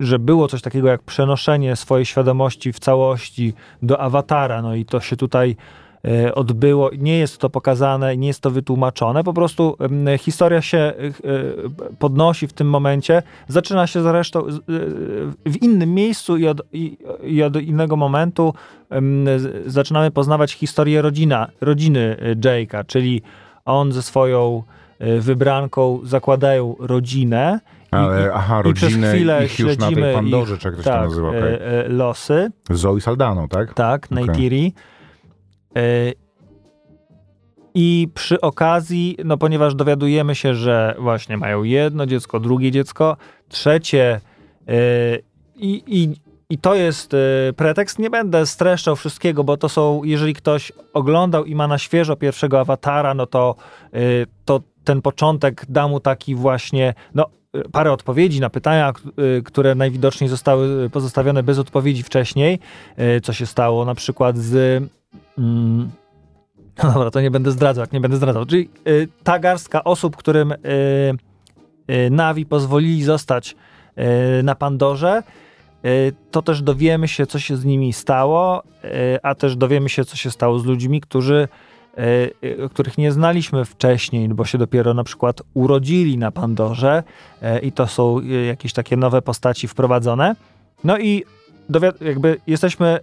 [0.00, 5.00] Że było coś takiego jak przenoszenie swojej świadomości w całości do awatara, no i to
[5.00, 5.56] się tutaj e,
[6.34, 6.90] odbyło.
[6.98, 9.24] Nie jest to pokazane, nie jest to wytłumaczone.
[9.24, 10.94] Po prostu em, historia się e,
[11.98, 13.22] podnosi w tym momencie.
[13.48, 14.52] Zaczyna się zresztą e,
[15.46, 18.54] w innym miejscu i od, i, i od innego momentu
[19.36, 23.22] z- zaczynamy poznawać historię rodzina, rodziny e, Jake'a, czyli
[23.64, 24.62] on ze swoją
[24.98, 27.60] e, wybranką zakładają rodzinę.
[27.92, 30.76] i- Ale i- aha, i rodzinę chwilę ich już na tej Pandorze, ich, czy jak
[30.76, 32.50] to się tak, nazywa, e, e, losy.
[32.70, 33.74] Zoe Saldaną, tak?
[33.74, 34.26] Tak, Okej.
[34.26, 34.72] Neytiri.
[35.76, 36.12] E,
[37.74, 43.16] I przy okazji, no ponieważ dowiadujemy się, że właśnie mają jedno dziecko, drugie dziecko,
[43.48, 44.20] trzecie
[44.68, 44.72] e,
[45.56, 46.16] i, i,
[46.50, 47.98] i to jest e, pretekst.
[47.98, 52.60] Nie będę streszczał wszystkiego, bo to są, jeżeli ktoś oglądał i ma na świeżo pierwszego
[52.60, 53.54] awatara, no to,
[54.44, 57.26] to ten początek da mu taki właśnie, no
[57.72, 58.92] parę odpowiedzi na pytania,
[59.44, 62.58] które najwidoczniej zostały pozostawione bez odpowiedzi wcześniej.
[63.22, 64.82] Co się stało na przykład z...
[65.38, 65.90] Mm,
[66.84, 68.46] no dobra, to nie będę zdradzał, nie będę zdradzał.
[68.46, 70.56] Czyli y, ta garstka osób, którym y,
[71.90, 73.56] y, Navi pozwolili zostać
[74.38, 75.22] y, na Pandorze,
[75.86, 80.04] y, to też dowiemy się, co się z nimi stało, y, a też dowiemy się,
[80.04, 81.48] co się stało z ludźmi, którzy,
[82.70, 87.02] których nie znaliśmy wcześniej, bo się dopiero na przykład urodzili na Pandorze
[87.62, 90.36] i to są jakieś takie nowe postaci wprowadzone.
[90.84, 91.24] No i
[92.00, 92.98] jakby jesteśmy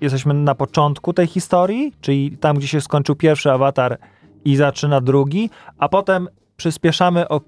[0.00, 3.98] jesteśmy na początku tej historii, czyli tam, gdzie się skończył pierwszy awatar
[4.44, 7.40] i zaczyna drugi, a potem przyspieszamy o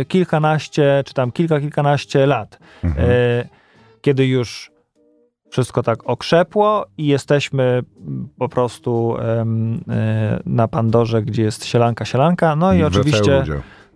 [0.00, 3.10] y, kilkanaście, czy tam kilka, kilkanaście lat, Mhm.
[3.10, 3.48] y,
[4.00, 4.70] kiedy już
[5.50, 7.82] wszystko tak okrzepło i jesteśmy
[8.38, 9.20] po prostu y,
[10.46, 13.44] na Pandorze, gdzie jest sielanka, sielanka, no i Wracają oczywiście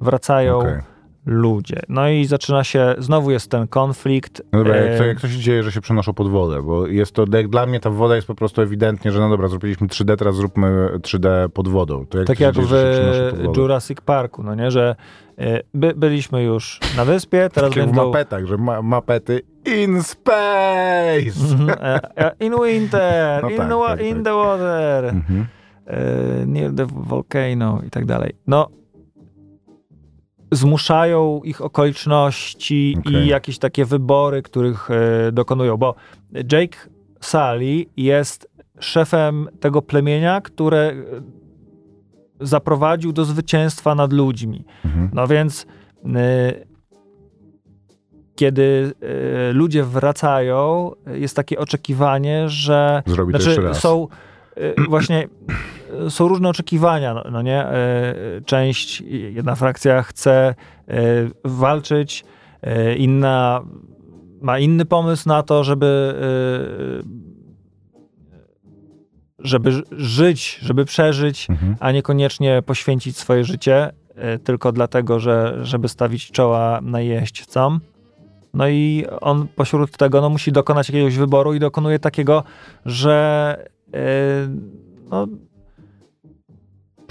[0.00, 0.93] wracają Okej.
[1.26, 1.80] Ludzie.
[1.88, 4.42] No i zaczyna się, znowu jest ten konflikt.
[4.52, 6.62] No dobra, e, jak to, jak to się dzieje, że się przenoszą pod wodę?
[6.62, 9.48] Bo jest to, jak dla mnie ta woda jest po prostu ewidentnie, że no dobra,
[9.48, 12.06] zrobiliśmy 3D, teraz zróbmy 3D pod wodą.
[12.06, 13.56] To jak tak jak dzieje, w?
[13.56, 14.96] Jurassic Parku, no nie, że
[15.38, 19.40] e, by, byliśmy już na wyspie, teraz Tak jak w będą mapetach, że ma, mapety
[19.82, 21.52] in space!
[21.52, 24.24] Mhm, e, e, in winter, No in, tak, tak, in tak.
[24.24, 25.46] the water, Mhm.
[25.86, 28.32] e, near the volcano i tak dalej.
[28.46, 28.68] No
[30.52, 33.14] zmuszają ich okoliczności Okej.
[33.14, 35.94] i jakieś takie wybory, których e, dokonują, bo
[36.52, 36.78] Jake
[37.20, 40.94] Sully jest szefem tego plemienia, które e,
[42.40, 44.64] zaprowadził do zwycięstwa nad ludźmi.
[44.84, 45.10] Mhm.
[45.12, 45.66] No więc
[46.04, 46.06] y,
[48.36, 48.92] kiedy
[49.50, 54.08] y, ludzie wracają, jest takie oczekiwanie, że Zrobi znaczy są
[54.88, 55.28] właśnie
[56.08, 57.66] są różne oczekiwania, no, no nie?
[57.66, 60.54] Y, Część, jedna frakcja chce
[60.88, 60.94] y,
[61.44, 62.24] walczyć,
[62.66, 63.62] y, inna
[64.40, 66.14] ma inny pomysł na to, żeby
[69.38, 71.76] żeby żyć, żeby przeżyć, Mhm.
[71.80, 73.90] a niekoniecznie poświęcić swoje życie
[74.44, 77.80] tylko dlatego, że, żeby stawić czoła najeźdźcom.
[78.54, 82.44] No i on pośród tego no, musi dokonać jakiegoś wyboru i dokonuje takiego,
[82.86, 83.56] że
[83.88, 83.98] y,
[85.10, 85.26] no,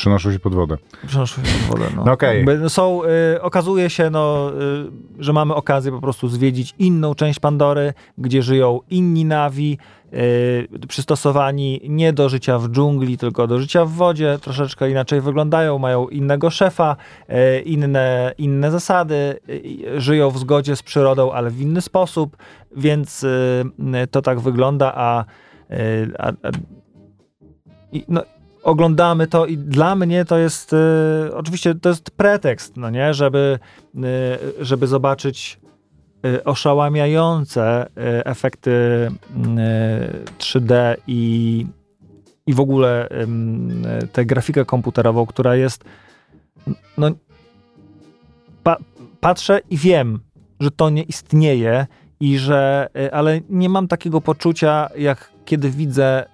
[0.04, 0.78] Przenoszą się pod wodę.
[1.08, 1.90] Przenoszą się pod wodę.
[1.96, 2.04] No.
[2.06, 2.28] No.
[2.28, 3.02] Jakby, no są,
[3.36, 4.52] y, okazuje się, no,
[5.20, 9.78] y, że mamy okazję po prostu zwiedzić inną część Pandory, gdzie żyją inni nawi,
[10.14, 15.80] y, przystosowani nie do życia w dżungli, tylko do życia w wodzie, troszeczkę inaczej wyglądają,
[15.80, 16.96] mają innego szefa,
[17.30, 22.38] y, inne, inne zasady, y, żyją w zgodzie z przyrodą, ale w inny sposób,
[22.76, 23.64] więc y,
[24.04, 25.26] y, to tak wygląda, a,
[25.72, 26.52] y, a, a
[27.92, 28.22] i, no,
[28.64, 33.60] oglądamy to i dla mnie to jest y, oczywiście to jest pretekst, no nie, żeby,
[33.96, 35.60] y, żeby zobaczyć
[36.26, 37.90] y, oszałamiające y,
[38.26, 39.12] efekty y,
[40.38, 41.66] 3D i,
[42.48, 43.10] i w ogóle
[44.04, 45.84] y, tę grafikę komputerową, która jest
[46.98, 47.12] no
[48.64, 48.78] pa,
[49.20, 50.20] patrzę i wiem,
[50.60, 51.88] że to nie istnieje
[52.20, 56.26] i że, y, ale nie mam takiego poczucia, jak kiedy widzę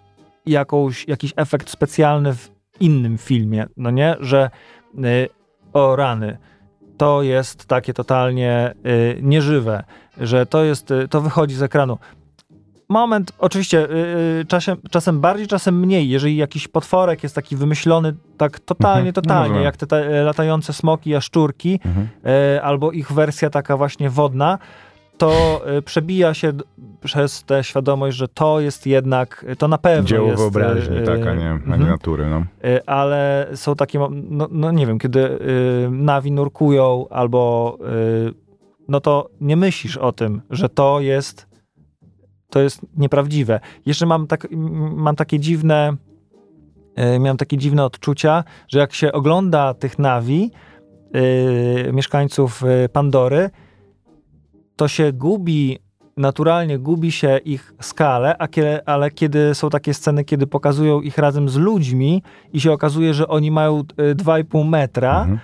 [0.50, 4.50] jakąś, jakiś efekt specjalny w innym filmie, no nie, że
[4.96, 5.30] y,
[5.74, 6.38] o rany,
[6.98, 9.84] to jest takie totalnie y, nieżywe,
[10.22, 11.98] że to jest, y, to wychodzi z ekranu.
[12.90, 13.96] Moment, oczywiście, y,
[14.42, 19.14] y, czasem, czasem bardziej, czasem mniej, jeżeli jakiś potworek jest taki wymyślony tak totalnie, Mhm.
[19.16, 19.64] No totalnie, może.
[19.64, 22.08] jak te, te latające smoki, jaszczurki, Mhm.
[22.56, 24.58] y, albo ich wersja taka właśnie wodna,
[25.20, 26.54] to y, przebija się
[27.02, 30.42] przez tę świadomość, że to jest jednak, to na pewno Dzieło jest...
[30.42, 31.82] wyobraźni, y, tak, a nie, a mhm.
[31.82, 32.30] nie natury.
[32.30, 32.44] No.
[32.70, 37.78] Y, ale są takie, no, no nie wiem, kiedy y, nawi nurkują albo
[38.30, 38.34] y,
[38.88, 41.50] no to nie myślisz o tym, że to jest
[42.50, 43.60] to jest nieprawdziwe.
[43.86, 44.48] Jeszcze mam, tak,
[44.96, 45.96] mam takie dziwne
[47.16, 50.52] y, miałem takie dziwne odczucia, że jak się ogląda tych nawi
[51.88, 53.50] y, mieszkańców y, Pandory,
[54.80, 55.80] to się gubi
[56.18, 61.18] naturalnie gubi się ich skalę, a kie, ale kiedy są takie sceny, kiedy pokazują ich
[61.18, 65.40] razem z ludźmi i się okazuje, że oni mają y, 2,5 metra, Mhm.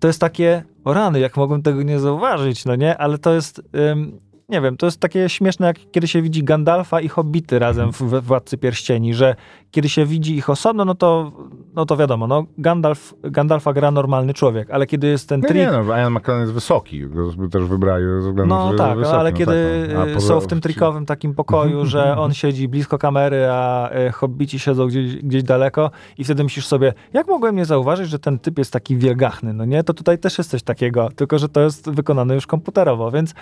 [0.00, 2.98] to jest takie, o rany, jak mogłem tego nie zauważyć, no nie?
[2.98, 7.00] Ale to jest, ym, nie wiem, to jest takie śmieszne, jak kiedy się widzi Gandalfa
[7.00, 9.36] i Hobbity razem w, Władcy Pierścieni, że
[9.70, 11.32] kiedy się widzi ich osobno, no to,
[11.74, 15.62] no to wiadomo, no Gandalf, Gandalfa gra normalny człowiek, ale kiedy jest ten Nie, trik,
[15.62, 19.30] nie, no, Ian McKellen jest wysoki, go też wybrali ze względu no tak, wysoki, ale
[19.30, 20.20] no kiedy tak, no.
[20.20, 24.86] Są w tym trikowym takim pokoju, że on siedzi blisko kamery, a y, hobbici siedzą
[24.86, 28.72] gdzieś, gdzieś daleko i wtedy myślisz sobie, jak mogłem nie zauważyć, że ten typ jest
[28.72, 29.84] taki wielgachny, no nie?
[29.84, 33.34] To tutaj też jest coś takiego, tylko że to jest wykonane już komputerowo, więc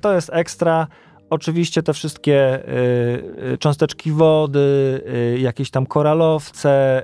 [0.00, 0.86] to jest ekstra.
[1.30, 5.02] Oczywiście te wszystkie y, y, cząsteczki wody,
[5.38, 7.02] jakieś tam koralowce,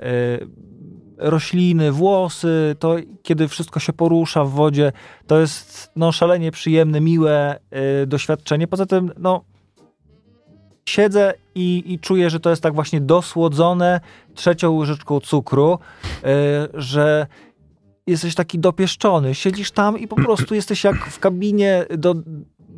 [1.17, 4.91] rośliny, włosy, to kiedy wszystko się porusza w wodzie,
[5.27, 7.59] to jest no, szalenie przyjemne, miłe
[8.07, 8.67] doświadczenie.
[8.67, 9.43] Poza tym, no,
[10.85, 13.99] siedzę i, i czuję, że to jest tak właśnie dosłodzone
[14.35, 15.79] trzecią łyżeczką cukru,
[16.73, 17.27] że
[18.07, 19.35] jesteś taki dopieszczony.
[19.35, 22.15] Siedzisz tam i po prostu jesteś jak w kabinie do,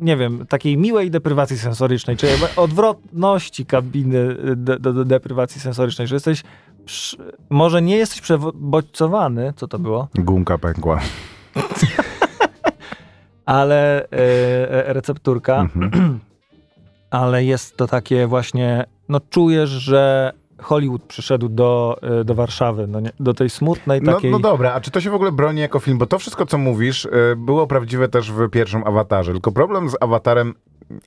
[0.00, 6.06] nie wiem, takiej miłej deprywacji sensorycznej, czy odwrotności kabiny y, do, do, do deprywacji sensorycznej,
[6.06, 6.42] że jesteś,
[6.84, 7.16] przy,
[7.50, 11.00] może nie jesteś przebodźcowany, co to było, Gumka pękła.
[13.46, 16.20] ale y, e, recepturka, Mhm.
[17.10, 20.32] ale jest to takie właśnie, no czujesz, że
[20.62, 24.30] Hollywood przyszedł do, y, do Warszawy, no nie, do tej smutnej No, takiej...
[24.30, 25.98] no dobra, a czy to się w ogóle broni jako film?
[25.98, 29.32] Bo to wszystko, co mówisz, y, było prawdziwe też w pierwszym awatarze.
[29.32, 30.54] Tylko problem z awatarem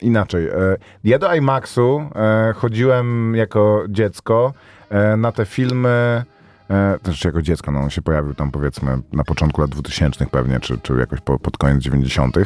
[0.01, 0.47] inaczej.
[0.47, 0.51] Y,
[1.03, 2.01] Ja do IMAXu
[2.55, 4.53] chodziłem jako dziecko
[5.17, 6.23] na te filmy.
[6.69, 10.59] E, Znaczy jako dziecko, no on się pojawił tam powiedzmy na początku lat 2000 pewnie,
[10.59, 12.37] czy, czy jakoś po, pod koniec 90.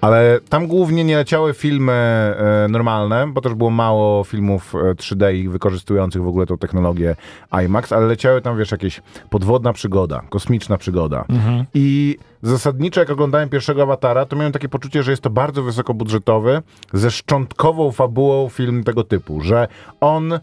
[0.00, 5.34] Ale tam głównie nie leciały filmy e, normalne, bo też było mało filmów e, 3D
[5.34, 7.16] i wykorzystujących w ogóle tą technologię
[7.64, 11.24] IMAX, ale leciały tam, wiesz, jakieś podwodna przygoda, kosmiczna przygoda.
[11.28, 11.64] Mhm.
[11.74, 16.62] I zasadniczo, jak oglądałem pierwszego awatara, to miałem takie poczucie, że jest to bardzo wysokobudżetowy,
[16.92, 19.68] ze szczątkową fabułą film tego typu, że
[20.00, 20.38] on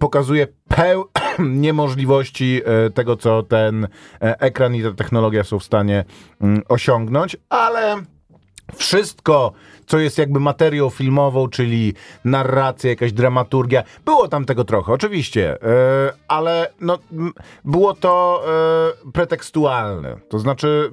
[0.00, 1.04] pokazuje peł
[1.66, 3.88] niemożliwości e, tego, co ten e,
[4.40, 6.04] ekran i ta technologia są w stanie
[6.40, 7.96] mm, osiągnąć, ale
[8.76, 9.52] wszystko,
[9.86, 16.12] co jest jakby materią filmową, czyli narracja, jakaś dramaturgia, było tam tego trochę, oczywiście, e,
[16.28, 16.98] ale no,
[17.64, 18.44] było to
[19.12, 20.16] pretekstualne.
[20.28, 20.90] To znaczy,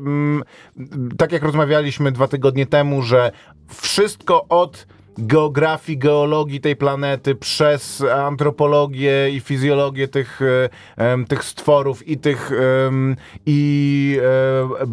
[1.17, 3.31] tak jak rozmawialiśmy dwa tygodnie temu, że
[3.67, 4.87] wszystko od
[5.17, 10.41] geografii, geologii tej planety, przez antropologię i fizjologię tych,
[10.97, 12.51] e, tych stworów i tych
[13.45, 14.85] i e,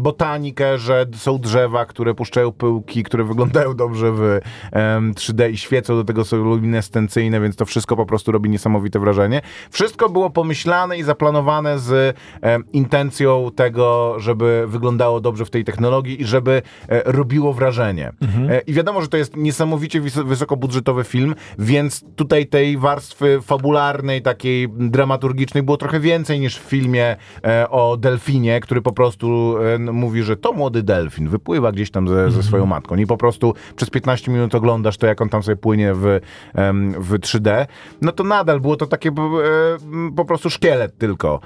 [0.00, 4.40] botanikę, że są drzewa, które puszczają pyłki, które wyglądają dobrze w
[4.72, 8.98] em, 3D i świecą, do tego są luminescencyjne, więc to wszystko po prostu robi niesamowite
[8.98, 9.40] wrażenie.
[9.70, 12.16] Wszystko było pomyślane i zaplanowane z
[12.72, 18.12] intencją tego, żeby wyglądało dobrze w tej technologii i żeby e, robiło wrażenie.
[18.48, 24.22] E, I wiadomo, że to jest niesamowicie wys- wysokobudżetowy film, więc tutaj tej warstwy fabularnej,
[24.22, 29.78] takiej dramaturgicznej było trochę więcej niż w filmie e, o delfinie, który po prostu e,
[29.78, 32.96] mówi, że to młody delfin, wypływa gdzieś tam ze, ze swoją matką.
[32.96, 36.20] I po prostu przez 15 minut oglądasz to, jak on tam sobie płynie w,
[36.54, 37.66] em, w 3D.
[38.00, 39.48] No to nadal było to takie po- e,
[40.16, 41.40] po prostu szkielet tylko.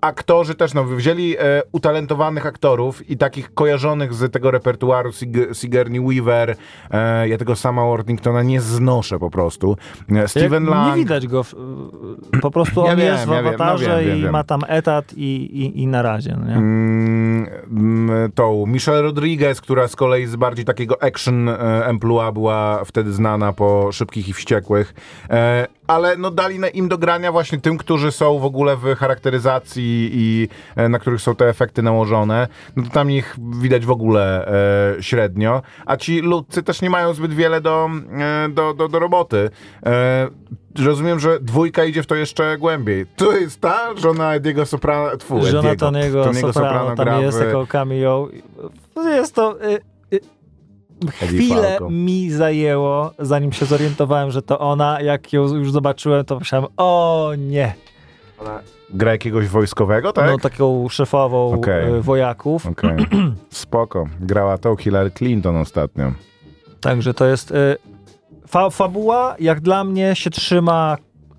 [0.00, 6.00] Aktorzy też, no, wzięli e, utalentowanych aktorów i takich kojarzonych z tego repertuaru Sig- Sigourney
[6.00, 6.56] Weaver,
[6.90, 9.76] e, ja tego sama Worthingtona nie znoszę po prostu.
[10.16, 10.96] E, Steven Jak Lang.
[10.96, 11.42] Nie widać go.
[11.44, 11.54] w-
[12.42, 14.60] Po prostu Ja on wiem, jest w ja wiem, no awatarze wiem, i ma tam
[14.68, 15.22] etat i,
[15.62, 16.36] i, i na razie.
[16.40, 16.54] No nie?
[16.56, 17.35] Mm,
[18.34, 23.52] tą Michelle Rodriguez, która z kolei z bardziej takiego action e, emploi była wtedy znana
[23.52, 24.94] po Szybkich i Wściekłych.
[25.30, 30.10] E, ale no dali im do grania właśnie tym, którzy są w ogóle w charakteryzacji
[30.12, 32.48] i e, na których są te efekty nałożone.
[32.76, 34.46] No to tam ich widać w ogóle
[35.00, 35.62] średnio.
[35.86, 37.90] A ci ludcy też nie mają zbyt wiele do,
[38.50, 39.50] do, do, do roboty.
[40.84, 43.06] Rozumiem, że dwójka idzie w to jeszcze głębiej.
[43.16, 45.16] To jest ta żona Ediego Soprano.
[45.16, 46.24] Tfu, Żona Ediego.
[46.24, 48.28] Tony'ego Soprano, gra tam jest w- jako cameo.
[48.96, 49.64] Jest to...
[49.64, 49.80] Y,
[50.14, 50.20] y,
[51.10, 55.00] chwilę mi zajęło, zanim się zorientowałem, że to ona.
[55.00, 57.74] Jak ją już zobaczyłem, to myślałem, o nie.
[58.90, 60.30] Gra jakiegoś wojskowego, tak?
[60.30, 61.62] No taką szefową
[61.98, 62.66] y, wojaków.
[62.66, 63.06] Okej.
[63.50, 64.04] Spoko.
[64.20, 66.12] Grała tą Hillary Clinton ostatnio.
[66.80, 67.50] Także to jest...
[67.50, 67.76] Y,
[68.46, 70.96] fa fabuła, jak dla mnie, się trzyma...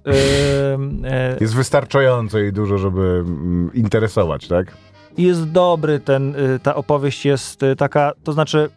[0.07, 4.77] Y, y, Jest wystarczająco i dużo, żeby mm, interesować, tak?
[5.17, 8.69] jest dobry ten, y, ta opowieść jest y, taka, to znaczy,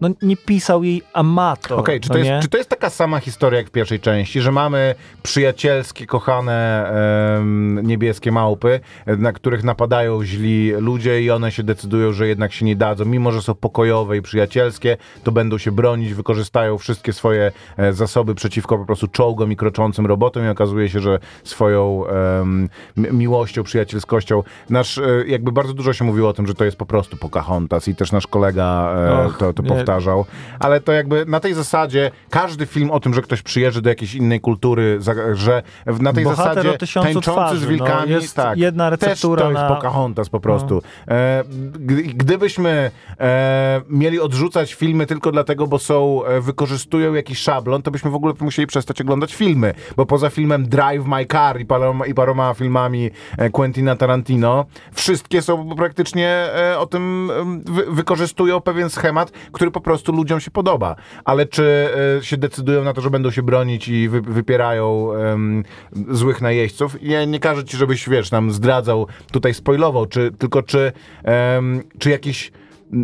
[0.00, 1.80] no nie pisał jej amator.
[1.80, 4.40] Okej, czy, no to jest, czy to jest taka sama historia jak w pierwszej części,
[4.40, 6.88] że mamy przyjacielskie, kochane
[7.36, 12.64] em, niebieskie małpy, na których napadają źli ludzie i one się decydują, że jednak się
[12.64, 17.52] nie dadzą, mimo że są pokojowe i przyjacielskie, to będą się bronić, wykorzystają wszystkie swoje
[17.76, 22.68] e, zasoby przeciwko po prostu czołgom i kroczącym robotom i okazuje się, że swoją em,
[22.96, 26.86] miłością, przyjacielskością, nasz, e, jakby bardzo dużo się mówiło o tym, że to jest po
[26.86, 29.62] prostu Pocahontas i też nasz kolega e, Och, to, to.
[29.86, 30.24] Powtarzał,
[30.60, 34.14] ale to jakby na tej zasadzie każdy film o tym, że ktoś przyjeżdży do jakiejś
[34.14, 34.98] innej kultury,
[35.32, 35.62] że
[36.00, 39.50] na tej Bohater zasadzie tańczący twarzy, z no, wilkami, jest tak, jedna też receptura to
[39.50, 39.74] jest na- No.
[39.76, 40.82] Pocahontas po prostu.
[41.08, 47.82] E, gdy- gdybyśmy e, mieli odrzucać filmy tylko dlatego, bo są, e, wykorzystują jakiś szablon,
[47.82, 51.66] to byśmy w ogóle musieli przestać oglądać filmy, bo poza filmem Drive My Car i
[51.66, 57.30] paroma, i paroma filmami e, Quentina Tarantino, wszystkie są praktycznie e, o tym,
[57.64, 60.96] wy, wykorzystują pewien schemat, który po prostu ludziom się podoba.
[61.24, 65.64] Ale czy e, się decydują na to, że będą się bronić i wy, wypierają em,
[66.10, 66.96] złych najeźdźców?
[67.02, 70.92] Ja nie każę ci, żebyś, wiesz, nam zdradzał, tutaj spoilował, czy, tylko czy,
[71.24, 72.52] em, czy jakiś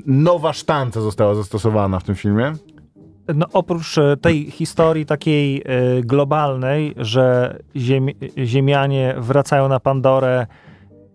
[0.06, 2.52] nowa sztanca została zastosowana w tym filmie?
[3.34, 8.14] No oprócz e, tej historii takiej e, globalnej, że ziemi,
[8.44, 10.46] Ziemianie wracają na Pandorę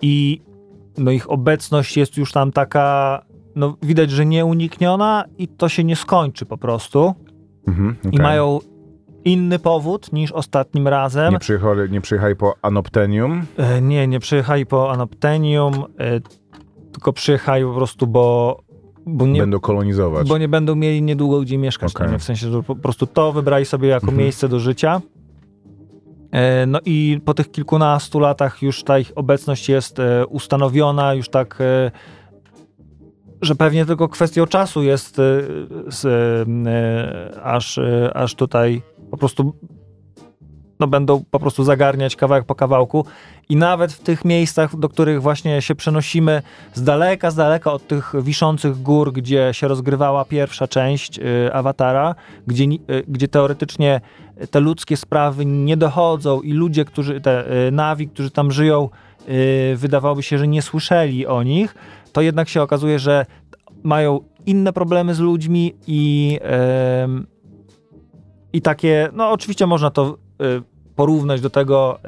[0.01, 0.41] i
[0.97, 3.21] no ich obecność jest już tam taka,
[3.57, 7.13] no widać, że nieunikniona i to się nie skończy po prostu.
[7.67, 8.19] Mhm, I okej.
[8.19, 8.59] mają
[9.25, 11.33] inny powód niż ostatnim razem.
[11.33, 13.41] Nie przyjechali, nie przyjechali po Anoptenium.
[13.57, 16.19] E, Nie, nie przyjechali po Anoptenium, e,
[16.91, 18.59] tylko przyjechali po prostu, bo,
[19.05, 20.27] bo, nie, Będą kolonizować.
[20.29, 21.93] bo nie będą mieli niedługo gdzie mieszkać.
[21.99, 22.19] No nie?
[22.19, 24.17] W sensie, że po prostu to wybrali sobie jako Mhm.
[24.17, 25.01] miejsce do życia.
[26.31, 31.29] E, No i po tych kilkunastu latach już ta ich obecność jest e, ustanowiona, już
[31.29, 31.91] tak, e,
[33.41, 35.23] że pewnie tylko kwestią czasu jest, e,
[35.87, 37.79] z, e, aż,
[38.13, 38.81] aż tutaj
[39.11, 39.53] po prostu
[40.79, 43.05] no, będą po prostu zagarniać kawałek po kawałku.
[43.49, 46.41] I nawet w tych miejscach, do których właśnie się przenosimy
[46.73, 52.15] z daleka, z daleka od tych wiszących gór, gdzie się rozgrywała pierwsza część y, Awatara,
[52.47, 54.01] gdzie, y, gdzie teoretycznie
[54.51, 58.89] te ludzkie sprawy nie dochodzą i ludzie, którzy, te y, nawi, którzy tam żyją,
[59.29, 61.75] y, wydawałoby się, że nie słyszeli o nich,
[62.17, 63.25] to jednak się okazuje, że
[63.83, 67.27] mają inne problemy z ludźmi i, em,
[68.53, 70.61] i takie, no oczywiście można to y,
[70.95, 71.99] porównać do tego,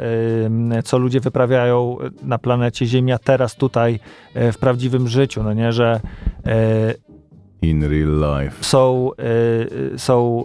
[0.79, 3.99] y, co ludzie wyprawiają na planecie Ziemia teraz tutaj
[4.35, 5.99] y, w prawdziwym życiu, no nie, że
[7.61, 8.63] y, In real life.
[8.63, 9.11] są,
[9.93, 10.43] y, są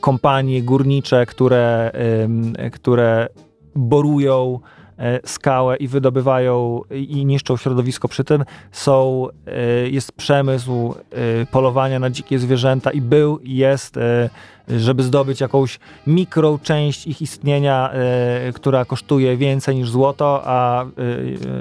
[0.00, 1.92] kompanie górnicze, które,
[2.72, 3.28] które
[3.74, 4.81] borują e,
[5.24, 8.44] skałę i wydobywają i niszczą środowisko przy tym.
[8.72, 9.26] Są,
[9.86, 10.94] y, jest przemysł
[11.42, 13.98] y, polowania na dzikie zwierzęta i był i jest,
[14.68, 17.90] żeby zdobyć jakąś mikrą część ich istnienia,
[18.54, 20.84] która kosztuje więcej niż złoto, a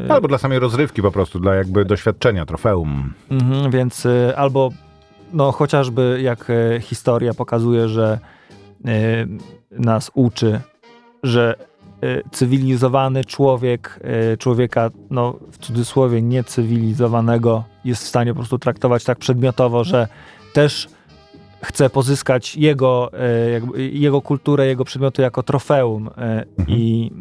[0.10, 3.14] Albo dla samej rozrywki po prostu, dla jakby doświadczenia, trofeum.
[3.32, 4.70] Mhm, więc albo
[5.34, 6.52] no chociażby jak
[6.82, 8.20] historia pokazuje, że
[9.72, 10.62] nas uczy,
[11.24, 11.56] że
[12.32, 14.00] cywilizowany człowiek,
[14.34, 20.08] y, człowieka, no w cudzysłowie niecywilizowanego, jest w stanie po prostu traktować tak przedmiotowo, że
[20.54, 20.90] też
[21.64, 23.12] chce pozyskać jego,
[23.54, 26.08] jakby, jego kulturę, jego przedmioty jako trofeum.
[26.08, 26.12] y,
[26.68, 27.12] I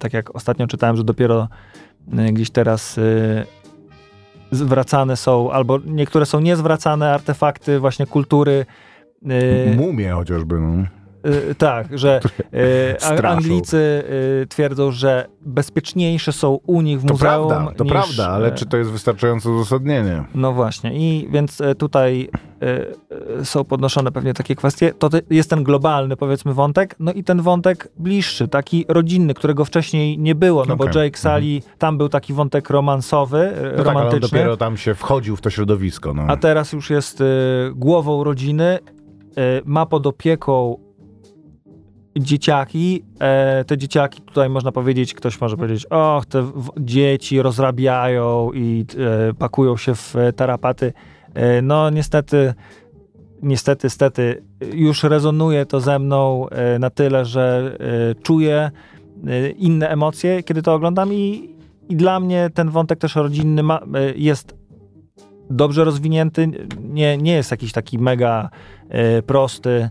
[0.00, 1.48] tak jak ostatnio czytałem, że dopiero
[2.32, 3.00] gdzieś teraz
[4.50, 8.66] zwracane są, albo niektóre są niezwracane artefakty właśnie kultury.
[9.76, 11.01] Mumie chociażby, no.
[11.50, 12.20] Y, tak, że
[13.20, 13.26] y.
[13.28, 13.76] Anglicy
[14.42, 17.48] y, twierdzą, że bezpieczniejsze są u nich w To muzeum.
[17.48, 20.24] prawda, to niż, prawda, ale e, czy to jest wystarczające uzasadnienie?
[20.34, 22.28] No właśnie, i więc e, tutaj
[23.44, 24.92] są podnoszone pewnie takie kwestie.
[24.98, 30.18] To jest ten globalny, powiedzmy, wątek, no i ten wątek bliższy, taki rodzinny, którego wcześniej
[30.18, 31.04] nie było, no bo Okej.
[31.04, 34.20] Jake Sully, tam był taki wątek romansowy, No tak, romantyczny.
[34.20, 36.22] dopiero tam się wchodził w to środowisko, no.
[36.28, 37.24] A teraz już jest y,
[37.74, 38.78] głową rodziny,
[39.28, 40.76] y, ma pod opieką
[42.16, 43.04] dzieciaki.
[43.20, 48.84] E, te dzieciaki, tutaj można powiedzieć, ktoś może powiedzieć, och, te dzieci rozrabiają i
[49.30, 50.92] e, pakują się w tarapaty.
[51.34, 52.54] E, no niestety,
[53.42, 54.42] niestety, stety,
[54.72, 58.70] już rezonuje to ze mną e, na tyle, że e, czuję
[59.26, 61.50] e, inne emocje, kiedy to oglądam i,
[61.88, 63.80] i dla mnie ten wątek też rodzinny ma,
[64.16, 64.56] jest
[65.50, 66.50] dobrze rozwinięty,
[66.80, 68.50] nie, nie jest jakiś taki mega
[69.26, 69.90] prosty,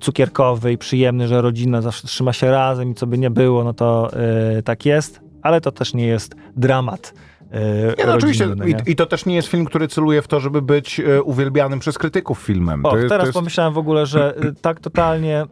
[0.00, 3.74] cukierkowy i przyjemny, że rodzina zawsze trzyma się razem i co by nie było, no
[3.74, 4.10] to
[4.58, 7.14] e, tak jest, ale to też nie jest dramat.
[7.50, 8.46] E, Nie, no oczywiście.
[8.46, 8.70] nie?
[8.70, 11.78] I, I to też nie jest film, który celuje w to, żeby być e, uwielbianym
[11.78, 12.86] przez krytyków filmem.
[12.86, 13.34] O, to teraz to jest...
[13.34, 15.46] pomyślałem w ogóle, że tak totalnie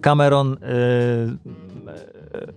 [0.00, 2.52] Cameron y, y,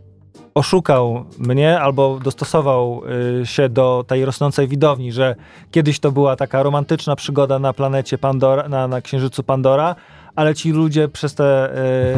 [0.55, 3.01] oszukał mnie albo dostosował
[3.41, 5.35] y, się do tej rosnącej widowni, że
[5.71, 9.95] kiedyś to była taka romantyczna przygoda na planecie Pandora, na, na księżycu Pandora,
[10.35, 11.69] ale ci ludzie przez te,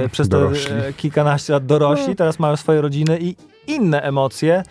[0.06, 0.74] y, przez te Dorośli.
[0.90, 3.36] y, kilkanaście lat dorośli, teraz mają swoje rodziny i
[3.68, 4.64] inne emocje e,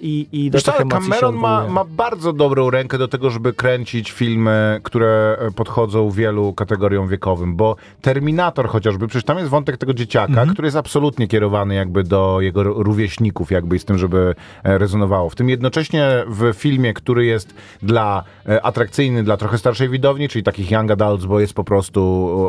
[0.00, 3.52] i, i do Wiesz tych emocji Cameron ma, ma bardzo dobrą rękę do tego, żeby
[3.52, 9.76] kręcić filmy, które e, podchodzą wielu kategoriom wiekowym, bo Terminator chociażby, przecież tam jest wątek
[9.76, 10.48] tego dzieciaka, Mhm.
[10.52, 15.30] który jest absolutnie kierowany jakby do jego rówieśników, jakby i z tym, żeby e, rezonowało.
[15.30, 20.42] W tym jednocześnie w filmie, który jest dla e, atrakcyjny dla trochę starszej widowni, czyli
[20.42, 22.00] takich young adults, bo jest po prostu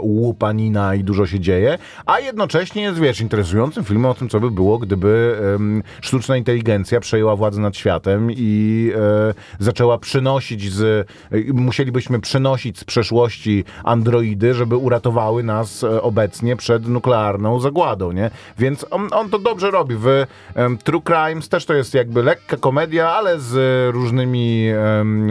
[0.03, 4.39] e, łupanina i dużo się dzieje, a jednocześnie jest, wiesz, interesującym filmem o tym, co
[4.39, 11.07] by było, gdyby em, sztuczna inteligencja przejęła władzę nad światem i e, zaczęła przynosić z,
[11.31, 18.31] e, musielibyśmy przynosić z przeszłości androidy, żeby uratowały nas e, obecnie przed nuklearną zagładą, nie?
[18.59, 19.95] Więc on, on to dobrze robi.
[19.95, 23.55] W em, True Crimes też to jest jakby lekka komedia, ale z
[23.95, 24.67] różnymi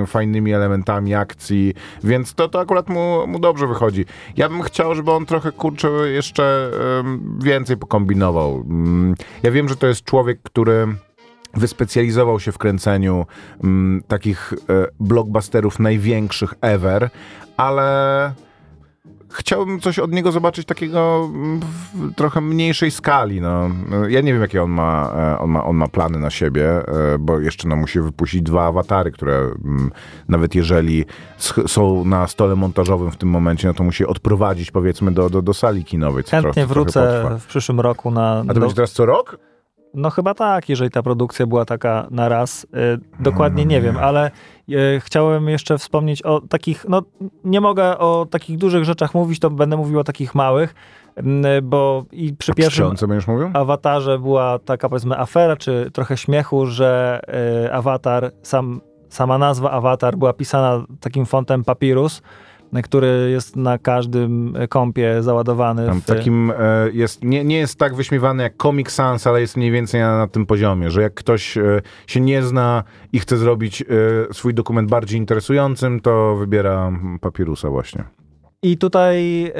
[0.06, 1.74] fajnymi elementami akcji,
[2.04, 4.04] więc to, to akurat mu, mu dobrze wychodzi.
[4.36, 6.70] Ja bym chciał, żeby on trochę, kurczę, jeszcze
[7.38, 8.64] więcej pokombinował.
[8.70, 10.86] Mm, Ja wiem, że to jest człowiek, który
[11.54, 13.26] wyspecjalizował się w kręceniu
[13.64, 17.10] mm, takich e, blockbusterów największych ever,
[17.56, 18.32] ale
[19.30, 23.40] chciałbym coś od niego zobaczyć takiego mm, w trochę mniejszej skali.
[23.40, 23.70] No.
[24.08, 27.18] Ja nie wiem, jakie on ma, e, on ma, on ma plany na siebie, e,
[27.18, 29.90] bo jeszcze no, musi wypuścić dwa awatary, które mm,
[30.28, 31.04] nawet jeżeli
[31.66, 35.54] są na stole montażowym w tym momencie, no to musi odprowadzić powiedzmy do, do, do
[35.54, 36.24] sali kinowej.
[36.24, 37.38] Co Chętnie trochę, trochę wrócę potrwa.
[37.38, 38.38] w przyszłym roku na...
[38.38, 39.38] A to do- będzie teraz co rok?
[39.96, 42.64] No chyba tak, jeżeli ta produkcja była taka na raz.
[42.64, 42.68] Y,
[43.20, 44.30] dokładnie nie wiem, ale
[44.68, 47.02] y, chciałem jeszcze wspomnieć o takich, no
[47.44, 50.74] nie mogę o takich dużych rzeczach mówić, to będę mówił o takich małych,
[51.16, 52.84] mm, bo i przy pierwszym
[53.54, 57.20] awatarze była taka powiedzmy afera, czy trochę śmiechu, że
[57.66, 62.22] y, awatar, sam, sama nazwa awatar była pisana takim fontem papirus,
[62.82, 65.86] który jest na każdym kompie załadowany.
[65.86, 69.56] Tam w, takim e, jest, nie, nie jest tak wyśmiewany jak Comic Sans, ale jest
[69.56, 73.36] mniej więcej na, na tym poziomie, że jak ktoś e, się nie zna i chce
[73.36, 73.86] zrobić e,
[74.34, 78.04] swój dokument bardziej interesującym, to wybiera papirusa właśnie.
[78.62, 79.52] I tutaj,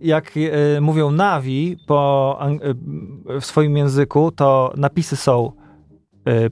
[0.00, 0.32] jak
[0.80, 2.38] mówią Navi po,
[3.40, 5.52] w swoim języku, to napisy są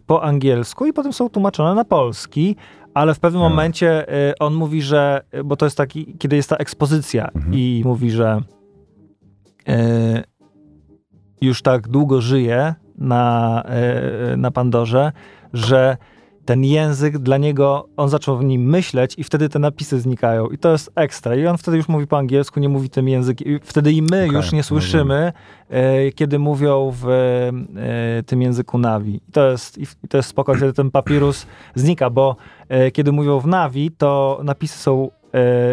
[0.07, 2.57] po angielsku i potem są tłumaczone na polski,
[2.95, 3.49] ale w pewnym A.
[3.49, 7.55] momencie y, on mówi, że, bo to jest taki, kiedy jest ta ekspozycja Mhm.
[7.55, 8.41] i mówi, że
[9.69, 9.73] y,
[11.41, 13.65] już tak długo żyje na,
[14.33, 15.13] y, na Pandorze,
[15.53, 15.97] że
[16.45, 20.49] ten język dla niego, on zaczął w nim myśleć i wtedy te napisy znikają.
[20.49, 21.37] I to jest ekstra.
[21.37, 23.57] I on wtedy już mówi po angielsku, nie mówi tym językiem.
[23.57, 25.33] I Wtedy i my Okej, już nie słyszymy,
[25.69, 29.21] e, kiedy mówią w e, tym języku Navi.
[29.29, 32.37] I to jest, i, to jest spoko, wtedy ten papirus znika, bo
[32.69, 35.11] e, kiedy mówią w Navi, to napisy są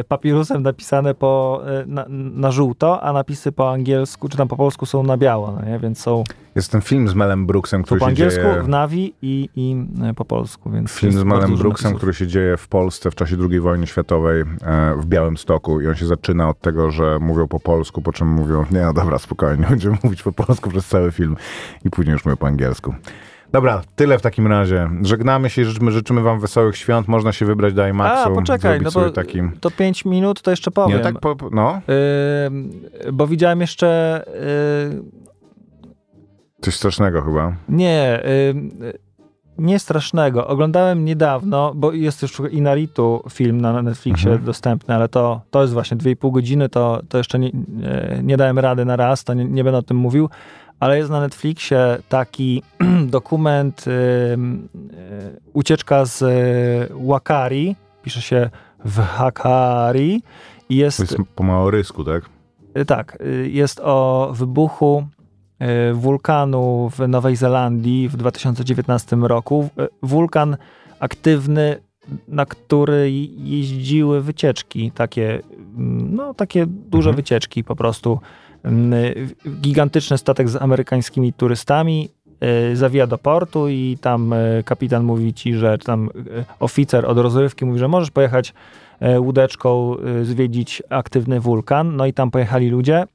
[0.08, 4.86] papirusem napisane po, e, na, na żółto, a napisy po angielsku, czy tam po polsku
[4.86, 5.80] są na biało, no nie?
[5.80, 6.24] więc są
[6.56, 8.64] Jest ten film z Melem Brooksem, po, który po się angielsku, dzieje...
[8.64, 10.70] w Navi i, i e, po polsku.
[10.70, 14.42] Więc Film z Melem Brooksem, który się dzieje w Polsce w czasie II wojny światowej
[14.42, 14.46] e,
[14.98, 18.28] w Białym Stoku i on się zaczyna od tego, że mówią po polsku, po czym
[18.28, 21.36] mówią, nie no dobra, spokojnie, będziemy mówić po polsku przez cały film
[21.86, 22.94] i później już mówią po angielsku.
[23.52, 24.90] Dobra, tyle w takim razie.
[25.02, 27.08] Żegnamy się i życzymy, życzymy wam wesołych świąt.
[27.08, 28.32] Można się wybrać do IMAXu.
[28.32, 29.40] A, poczekaj, no bo taki...
[29.60, 30.98] to 5 minut to jeszcze powiem.
[30.98, 31.82] Nie, tak po, no,
[32.48, 32.72] Ym,
[33.14, 34.24] bo widziałem jeszcze.
[34.98, 37.54] y, coś strasznego chyba.
[37.70, 38.94] nie, ym, y,
[39.58, 40.48] nie strasznego.
[40.48, 44.46] Oglądałem niedawno, bo jest już Inaritu film na Netflixie Mhm.
[44.46, 48.60] dostępny, ale to, to jest właśnie 2,5 godziny, to, to jeszcze nie, nie, nie dałem
[48.60, 50.30] rady na raz, to nie, nie będę o tym mówił.
[50.82, 52.64] Ale jest na Netflixie taki
[53.18, 53.86] dokument
[54.34, 58.50] ym, y, ucieczka z y, Wakari, pisze się
[58.86, 60.24] w Hakari
[60.70, 62.30] i jest To jest po małorysku, tak?
[62.78, 65.08] Y, Tak, y, jest o wybuchu
[65.90, 69.70] y, wulkanu w Nowej Zelandii w 2019 roku.
[69.80, 70.58] Y, Wulkan
[71.00, 71.78] aktywny,
[72.28, 75.42] na który jeździły wycieczki, takie,
[75.78, 77.16] mm, no, takie duże Mhm.
[77.16, 78.20] wycieczki po prostu.
[79.62, 82.10] Gigantyczny statek z amerykańskimi turystami
[82.72, 87.18] y, zawija do portu i tam y, kapitan mówi ci, że tam y, oficer od
[87.18, 88.54] rozrywki mówi, że możesz pojechać
[89.00, 91.96] e, łódeczką zwiedzić aktywny wulkan.
[91.96, 93.06] No i tam pojechali ludzie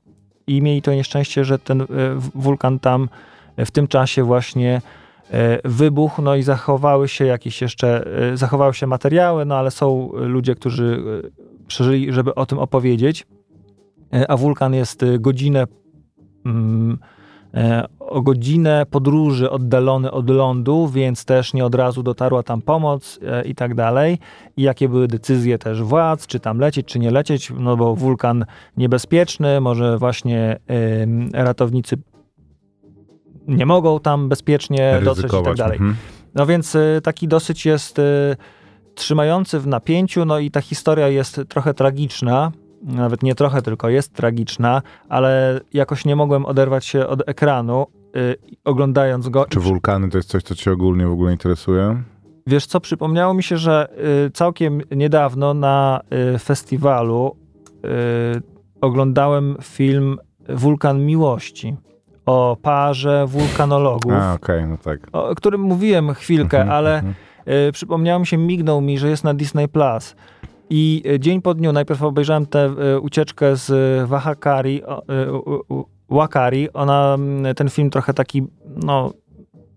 [0.47, 1.87] i mieli to nieszczęście, że ten e,
[2.35, 3.09] wulkan tam
[3.57, 4.83] e, w tym czasie właśnie
[5.31, 10.11] e, wybuchł, no i zachowały się jakieś jeszcze, e, zachowały się materiały, no ale są
[10.15, 13.27] ludzie, którzy e, przeżyli, żeby o tym opowiedzieć.
[14.17, 15.65] E, A wulkan jest e, godzinę
[16.47, 16.99] mm,
[17.55, 23.19] e, o godzinę podróży oddalony od lądu, więc też nie od razu dotarła tam pomoc
[23.23, 24.19] e, i tak dalej.
[24.57, 28.45] I jakie były decyzje też władz, czy tam lecieć, czy nie lecieć, no bo wulkan
[28.77, 30.57] niebezpieczny, może właśnie
[31.33, 31.97] ratownicy
[33.49, 35.77] nie mogą tam bezpiecznie dotrzeć i tak dalej.
[35.77, 35.97] Mhm.
[36.35, 38.37] No więc y, taki dosyć jest y,
[38.95, 42.53] trzymający w napięciu, no i ta historia jest trochę tragiczna,
[42.87, 48.37] nawet nie trochę, tylko jest tragiczna, ale jakoś nie mogłem oderwać się od ekranu, y,
[48.65, 49.47] oglądając go.
[49.49, 52.03] Czy wulkany to jest coś, co cię ogólnie w ogóle interesuje?
[52.47, 53.89] Wiesz co, przypomniało mi się, że
[54.27, 56.01] y, całkiem niedawno na
[56.35, 57.37] y, festiwalu
[58.81, 60.19] oglądałem film
[60.49, 61.77] Wulkan Miłości
[62.27, 65.01] o parze wulkanologów, A, okej, no tak.
[65.13, 67.15] o którym mówiłem chwilkę, Mhm, ale mhm.
[67.73, 70.17] przypomniało mi się, mignął mi, że jest na Disney Plus.
[70.71, 74.83] I y, dzień po dniu najpierw obejrzałem tę y, ucieczkę z y, Wahakari,
[76.11, 76.73] Wakari.
[76.73, 77.17] Ona,
[77.57, 78.43] ten film trochę taki,
[78.77, 79.13] no,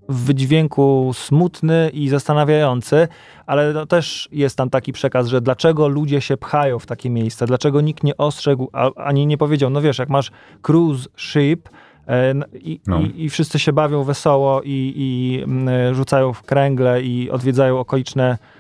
[0.09, 3.07] w wydźwięku smutny i zastanawiający,
[3.45, 7.45] ale no, też jest tam taki przekaz, że dlaczego ludzie się pchają w takie miejsca,
[7.45, 10.31] dlaczego nikt nie ostrzegł, a, ani nie powiedział, no wiesz, jak masz
[10.61, 11.69] cruise ship,
[12.07, 12.99] e, i, No.
[13.01, 15.45] i, i wszyscy się bawią wesoło i, i
[15.93, 18.59] rzucają w kręgle i odwiedzają okoliczne e,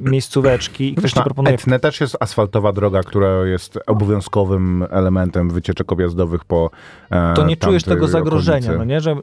[0.00, 5.50] miejscóweczki i ktoś ci Na proponuje Etne też jest asfaltowa droga, która jest obowiązkowym elementem
[5.50, 6.70] wycieczek objazdowych po
[7.10, 8.78] e, to nie czujesz tego zagrożenia, okolicy.
[8.78, 9.16] no nie, że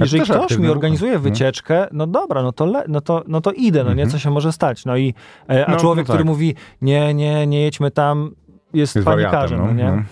[0.00, 1.32] jeżeli ktoś aktywny mi organizuje Mhm.
[1.32, 4.10] wycieczkę, no dobra, no to, le, no to, no to idę, no nie, Mhm.
[4.10, 5.14] co się może stać, no i,
[5.50, 6.26] e, a No, człowiek, no który tak.
[6.26, 8.30] mówi, nie, nie, nie jedźmy tam,
[8.74, 10.02] jest, Jest panikarzem, no nie, no.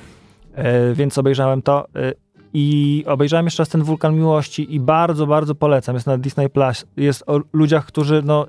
[0.63, 2.13] e, więc obejrzałem to e,
[2.53, 6.87] i obejrzałem jeszcze raz ten Wulkan Miłości i bardzo, bardzo polecam, jest na Disney Plus,
[6.97, 8.47] jest o ludziach, którzy, no,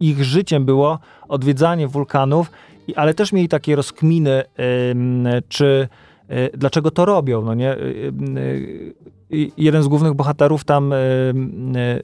[0.00, 2.50] ich życiem było odwiedzanie wulkanów,
[2.96, 4.42] ale też mieli takie rozkminy,
[4.90, 5.88] ym, czy
[6.30, 7.72] y, dlaczego to robią, no nie?
[7.72, 8.94] Y, y,
[9.32, 12.02] y, jeden z głównych bohaterów tam y,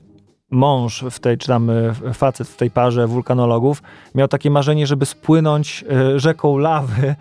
[0.51, 1.71] mąż w tej, czy tam
[2.15, 3.83] facet w tej parze wulkanologów
[4.15, 5.85] miał takie marzenie, żeby spłynąć
[6.17, 7.15] rzeką lawy?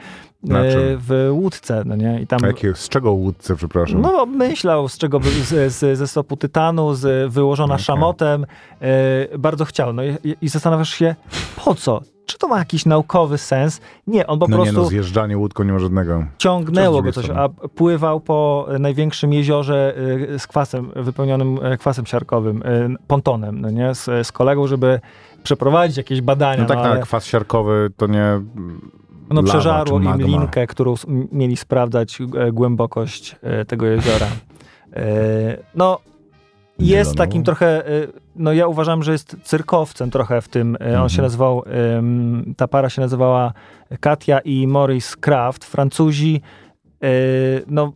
[0.98, 2.22] W łódce, no nie?
[2.22, 4.02] I tam A jakie, z czego łódce, przepraszam?
[4.02, 7.86] no, myślał, z czego z, z, ze stopu tytanu, z, wyłożona Okej.
[7.86, 8.46] szamotem.
[8.82, 9.94] E, bardzo chciał.
[9.94, 11.16] No i, i zastanawiasz się,
[11.66, 12.02] po co?
[12.26, 13.82] czy to ma jakiś naukowy sens?
[14.08, 16.26] Nie, on po No nie prostu no, zjeżdżanie łódką nie ma żadnego.
[16.38, 19.96] ciągnęło go coś, a pływał po e, największym jeziorze
[20.36, 25.00] e, z kwasem, wypełnionym e, kwasem siarkowym, e, pontonem, no nie, z, z kolegą, żeby
[25.44, 26.62] przeprowadzić jakieś badania.
[26.62, 28.42] No tak, no, ale ale kwas siarkowy to nie
[29.30, 30.94] no, lawa przeżarło im linkę, którą
[31.32, 34.28] mieli sprawdzać e, głębokość e, tego jeziora.
[34.94, 35.02] E,
[35.76, 36.00] no,
[36.80, 37.16] jest Zieloną.
[37.18, 37.84] takim trochę,
[38.36, 40.76] no ja uważam, że jest cyrkowcem trochę w tym.
[40.82, 41.24] E, On się Mhm.
[41.24, 41.64] nazywał,
[42.58, 43.54] ta para się nazywała
[44.00, 46.42] Katia i Maurice Kraft, Francuzi.
[47.68, 47.94] No,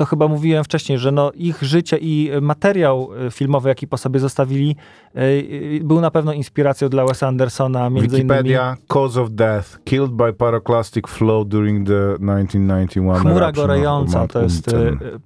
[0.00, 4.20] to chyba mówiłem wcześniej, że no ich życie i materiał e, filmowy, jaki po sobie
[4.20, 4.76] zostawili,
[5.14, 8.28] e, e, był na pewno inspiracją dla Wesa Andersona, między innymi.
[8.28, 13.52] Wikipedia, cause of death, killed by pyroclastic flow during the 1991 Chmura
[13.84, 14.70] Mount to jest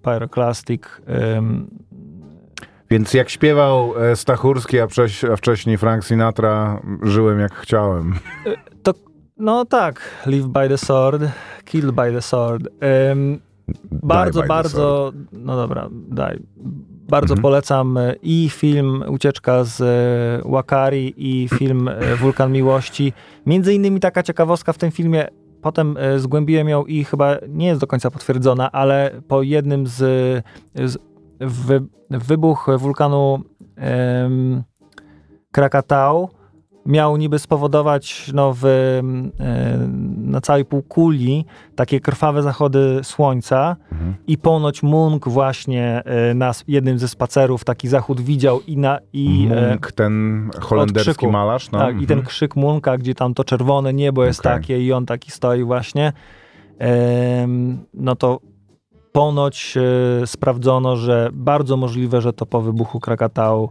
[0.03, 1.03] pyroclastic.
[1.07, 1.66] em,
[2.91, 8.14] Więc jak śpiewał Stachurski, a, wcześ, a wcześniej Frank Sinatra, żyłem jak chciałem.
[9.37, 11.22] no tak, live by the sword,
[11.64, 12.68] kill by the sword.
[12.81, 13.41] Em,
[14.03, 16.39] bardzo, bardzo, no dobra, daj.
[17.09, 17.43] Bardzo Mhm.
[17.43, 23.12] polecam i film Ucieczka z e, Wakari i film e, Wulkan Miłości.
[23.47, 25.29] Między innymi taka ciekawostka w tym filmie,
[25.62, 29.97] potem e, zgłębiłem ją i chyba nie jest do końca potwierdzona, ale po jednym z,
[30.75, 30.99] z
[31.41, 33.43] wy, wybuch wulkanu
[33.77, 34.62] em,
[35.53, 36.29] Krakatau
[36.87, 39.03] miał niby spowodować no, w, e,
[40.16, 41.45] na całej półkuli
[41.76, 44.14] takie krwawe zachody słońca Mhm.
[44.26, 49.49] i ponoć Munk właśnie e, na jednym ze spacerów taki zachód widział i, na, i,
[49.53, 51.30] e, Munk, ten holenderski krzyku.
[51.32, 51.70] malarz.
[51.70, 51.78] No.
[51.78, 52.26] tak, i ten Mhm.
[52.26, 54.53] krzyk Munka, gdzie tam to czerwone niebo jest Okej.
[54.53, 56.12] takie i on taki stoi właśnie,
[57.95, 58.41] no to
[59.12, 59.74] ponoć
[60.26, 63.70] sprawdzono, że bardzo możliwe, że to po wybuchu Krakatau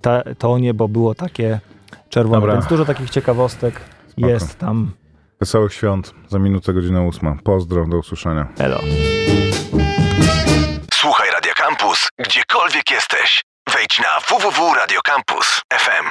[0.00, 1.60] ta, to niebo było takie
[2.08, 2.52] czerwone, Dobra.
[2.54, 4.28] więc dużo takich ciekawostek Spoko.
[4.28, 4.92] jest tam.
[5.40, 6.14] Wesołych świąt.
[6.28, 7.36] Za minutę godzina ósma.
[7.44, 8.46] Pozdro, do usłyszenia.
[8.58, 8.80] Elo.
[10.94, 13.42] Słuchaj Radio Campus, gdziekolwiek jesteś.
[13.74, 16.06] Wejdź na www.radiocampus.fm.